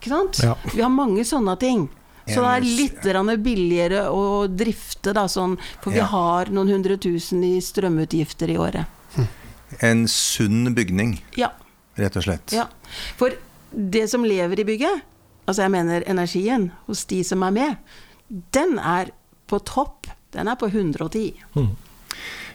Ikke 0.00 0.10
sant? 0.12 0.40
Ja. 0.42 0.54
Vi 0.72 0.80
har 0.82 0.90
mange 0.90 1.24
sånne 1.28 1.58
ting. 1.60 1.88
Så 2.26 2.38
det 2.38 2.50
er 2.52 2.66
litt 2.78 3.42
billigere 3.42 4.04
å 4.14 4.46
drifte, 4.46 5.12
da, 5.12 5.24
sånn, 5.26 5.56
for 5.82 5.90
vi 5.90 5.98
Ja. 5.98 6.06
har 6.06 6.46
noen 6.46 6.68
hundre 6.68 6.96
tusen 6.96 7.42
i 7.42 7.58
strømutgifter 7.60 8.48
i 8.48 8.56
året. 8.56 8.86
en 9.80 10.06
sunn 10.06 10.74
bygning, 10.74 11.20
Ja. 11.36 11.50
rett 11.96 12.14
og 12.16 12.22
slett. 12.24 12.52
Ja, 12.52 12.66
for 13.16 13.30
det 13.72 14.08
som 14.10 14.22
lever 14.22 14.60
i 14.60 14.64
bygget, 14.64 15.02
altså 15.48 15.62
jeg 15.62 15.70
mener 15.70 16.02
energien 16.06 16.70
hos 16.86 17.04
de 17.04 17.22
som 17.24 17.42
er 17.42 17.50
med, 17.50 17.76
den 18.52 18.78
er 18.78 19.10
på 19.52 19.60
topp. 19.68 20.08
Den 20.32 20.48
er 20.48 20.56
på 20.60 20.70
110. 20.72 21.32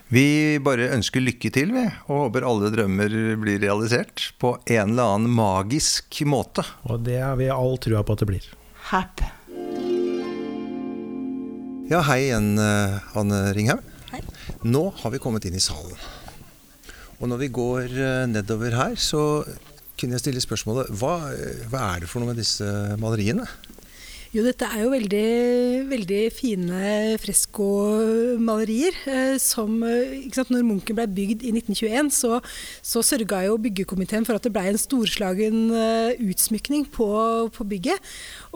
Vi 0.08 0.26
bare 0.64 0.88
ønsker 0.96 1.20
lykke 1.20 1.50
til, 1.52 1.74
vi, 1.74 1.84
og 2.08 2.24
håper 2.24 2.46
alle 2.48 2.70
drømmer 2.72 3.12
blir 3.42 3.60
realisert 3.60 4.30
på 4.40 4.54
en 4.64 4.94
eller 4.94 5.14
annen 5.18 5.34
magisk 5.36 6.22
måte. 6.24 6.64
Og 6.88 7.04
det 7.06 7.20
har 7.20 7.36
vi 7.40 7.50
all 7.52 7.76
trua 7.82 8.00
på 8.06 8.16
at 8.16 8.24
det 8.24 8.30
blir. 8.30 8.48
Happ. 8.88 9.20
Ja, 11.88 12.02
hei 12.04 12.22
igjen, 12.26 12.50
eh, 12.60 12.98
Anne 13.16 13.42
Ringhaug. 13.56 13.84
Hei. 14.10 14.22
Nå 14.64 14.82
har 15.02 15.12
vi 15.12 15.20
kommet 15.20 15.44
inn 15.48 15.56
i 15.56 15.62
salen. 15.62 15.96
Og 17.18 17.28
når 17.28 17.42
vi 17.44 17.52
går 17.52 17.86
eh, 17.92 18.24
nedover 18.28 18.76
her, 18.76 18.96
så 18.96 19.44
kunne 19.98 20.16
jeg 20.16 20.24
stille 20.24 20.42
spørsmålet 20.44 20.92
hva, 21.00 21.14
eh, 21.32 21.64
hva 21.72 21.84
er 21.94 22.04
det 22.04 22.10
for 22.10 22.22
noe 22.22 22.32
med 22.32 22.40
disse 22.40 22.64
maleriene? 23.00 23.44
Jo, 24.28 24.42
dette 24.44 24.66
er 24.68 24.82
jo 24.82 24.90
veldig, 24.92 25.28
veldig 25.88 26.18
fine 26.36 26.80
freskomalerier. 27.16 28.92
Eh, 29.08 29.38
som, 29.40 29.78
eh, 29.82 30.28
sant, 30.36 30.50
når 30.52 30.66
Munken 30.68 30.98
ble 30.98 31.06
bygd 31.08 31.46
i 31.48 31.52
1921, 31.54 32.10
så, 32.12 32.42
så 32.84 33.00
sørga 33.00 33.46
jo 33.46 33.56
byggekomiteen 33.56 34.26
for 34.28 34.36
at 34.36 34.44
det 34.44 34.52
ble 34.52 34.66
en 34.68 34.76
storslagen 34.76 35.72
eh, 35.72 36.20
utsmykning 36.28 36.84
på, 36.92 37.08
på 37.56 37.68
bygget. 37.72 38.04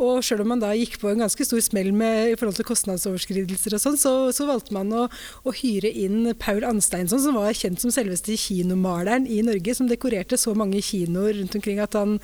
Og 0.00 0.22
sjøl 0.24 0.42
om 0.44 0.52
man 0.54 0.62
da 0.62 0.72
gikk 0.76 0.98
på 1.02 1.10
en 1.10 1.22
ganske 1.22 1.44
stor 1.46 1.60
smell 1.64 1.90
med, 1.96 2.32
i 2.32 2.36
forhold 2.38 2.56
til 2.58 2.66
kostnadsoverskridelser 2.68 3.76
og 3.76 3.82
sånn, 3.82 3.98
så, 4.00 4.12
så 4.34 4.46
valgte 4.48 4.74
man 4.76 4.92
å, 4.96 5.06
å 5.44 5.54
hyre 5.56 5.90
inn 5.90 6.32
Paul 6.40 6.64
Ansteinsson, 6.66 7.20
som 7.22 7.36
var 7.36 7.52
kjent 7.56 7.82
som 7.82 7.92
selveste 7.92 8.36
kinomaleren 8.40 9.26
i 9.28 9.42
Norge, 9.44 9.76
som 9.76 9.90
dekorerte 9.90 10.38
så 10.40 10.54
mange 10.58 10.80
kinoer 10.84 11.36
rundt 11.40 11.56
omkring 11.58 11.82
at 11.82 11.96
han, 11.98 12.18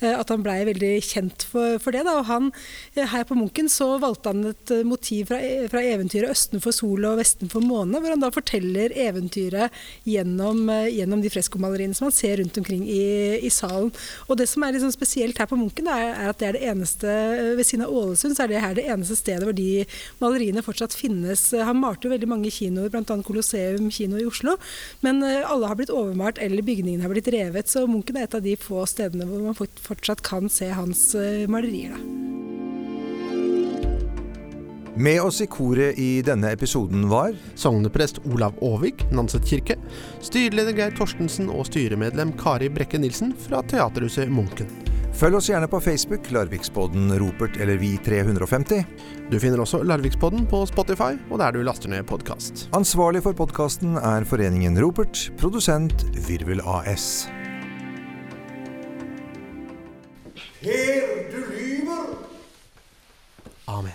eh, 0.00 0.14
at 0.14 0.32
han 0.32 0.42
blei 0.44 0.60
veldig 0.70 0.92
kjent 1.06 1.46
for, 1.50 1.78
for 1.82 1.94
det. 1.94 2.04
Da. 2.08 2.16
Og 2.20 2.28
han, 2.30 2.50
eh, 2.96 3.06
her 3.14 3.26
på 3.28 3.38
Munken 3.38 3.70
så 3.72 3.94
valgte 4.02 4.34
han 4.34 4.50
et 4.50 4.74
eh, 4.74 4.84
motiv 4.86 5.30
fra, 5.30 5.40
fra 5.70 5.84
eventyret 5.84 6.32
'Østen 6.34 6.62
for 6.64 6.74
sol 6.74 7.06
og 7.06 7.20
vesten 7.20 7.50
for 7.52 7.64
måne', 7.64 8.00
hvor 8.00 8.14
han 8.14 8.22
da 8.22 8.32
forteller 8.34 8.94
eventyret 9.06 9.72
gjennom, 10.08 10.66
gjennom 10.90 11.22
de 11.22 11.30
freskomaleriene 11.32 11.94
som 11.96 12.08
man 12.08 12.16
ser 12.16 12.40
rundt 12.40 12.58
omkring 12.58 12.84
i, 12.90 13.38
i 13.44 13.50
salen. 13.52 13.92
Og 14.28 14.38
det 14.38 14.48
som 14.50 14.64
er 14.64 14.74
liksom 14.74 14.92
spesielt 14.94 15.38
her 15.38 15.48
på 15.50 15.58
Munken, 15.58 15.88
er, 15.90 16.10
er 16.14 16.32
at 16.32 16.40
det 16.40 16.48
er 16.48 16.58
det 16.58 16.66
eneste 16.72 17.13
ved 17.58 17.64
siden 17.66 17.86
av 17.86 17.94
Ålesund, 17.94 18.36
så 18.36 18.44
er 18.44 18.52
det 18.52 18.62
her 18.62 18.76
det 18.76 18.86
eneste 18.90 19.16
stedet 19.18 19.46
hvor 19.46 19.56
de 19.56 19.84
maleriene 20.22 20.64
fortsatt 20.64 20.96
finnes. 20.96 21.46
Han 21.54 21.80
malte 21.82 22.08
jo 22.08 22.14
veldig 22.14 22.30
mange 22.30 22.52
kinoer, 22.54 22.90
bl.a. 22.92 23.18
Colosseum 23.26 23.90
kino 23.94 24.20
i 24.20 24.26
Oslo, 24.28 24.56
men 25.04 25.22
eh, 25.26 25.42
alle 25.46 25.70
har 25.70 25.78
blitt 25.80 25.94
overmalt 25.94 26.40
eller 26.42 26.64
bygningene 26.66 27.06
har 27.06 27.14
blitt 27.14 27.32
revet, 27.34 27.70
så 27.70 27.86
Munken 27.90 28.18
er 28.18 28.28
et 28.28 28.36
av 28.36 28.44
de 28.44 28.56
få 28.58 28.84
stedene 28.90 29.28
hvor 29.28 29.44
man 29.44 29.58
fortsatt 29.58 30.24
kan 30.26 30.50
se 30.52 30.70
hans 30.74 31.12
eh, 31.18 31.44
malerier. 31.50 31.96
da. 31.96 32.32
Med 34.96 35.18
oss 35.20 35.40
i 35.42 35.46
koret 35.50 35.98
i 35.98 36.22
denne 36.22 36.52
episoden 36.54 37.08
var 37.10 37.34
Sogneprest 37.58 38.20
Olav 38.30 38.54
Aavik, 38.62 39.02
Nanset 39.10 39.42
kirke. 39.50 39.74
Styreleder 40.22 40.76
Geir 40.78 40.94
Torstensen 40.94 41.50
og 41.50 41.66
styremedlem 41.66 42.36
Kari 42.38 42.70
Brekke 42.70 43.02
Nilsen 43.02 43.34
fra 43.48 43.64
Teaterhuset 43.66 44.30
Munken. 44.30 44.70
Følg 45.14 45.36
oss 45.38 45.46
gjerne 45.46 45.68
på 45.70 45.78
Facebook, 45.78 46.26
Larvikspodden, 46.34 47.12
Ropert 47.22 47.54
eller 47.62 47.78
Vi350. 47.78 48.82
Du 49.30 49.36
finner 49.38 49.62
også 49.62 49.84
Larvikspodden 49.86 50.42
på 50.50 50.64
Spotify 50.66 51.14
og 51.30 51.38
der 51.38 51.54
du 51.54 51.62
laster 51.62 51.92
ned 51.92 52.02
podkast. 52.10 52.66
Ansvarlig 52.74 53.22
for 53.22 53.36
podkasten 53.38 53.94
er 54.00 54.26
Foreningen 54.26 54.74
Ropert, 54.82 55.28
produsent 55.38 56.02
Virvel 56.26 56.60
AS. 56.66 57.28
Per, 60.64 61.10
du 61.30 61.40
lyver! 61.52 62.06
Amen. 63.70 63.94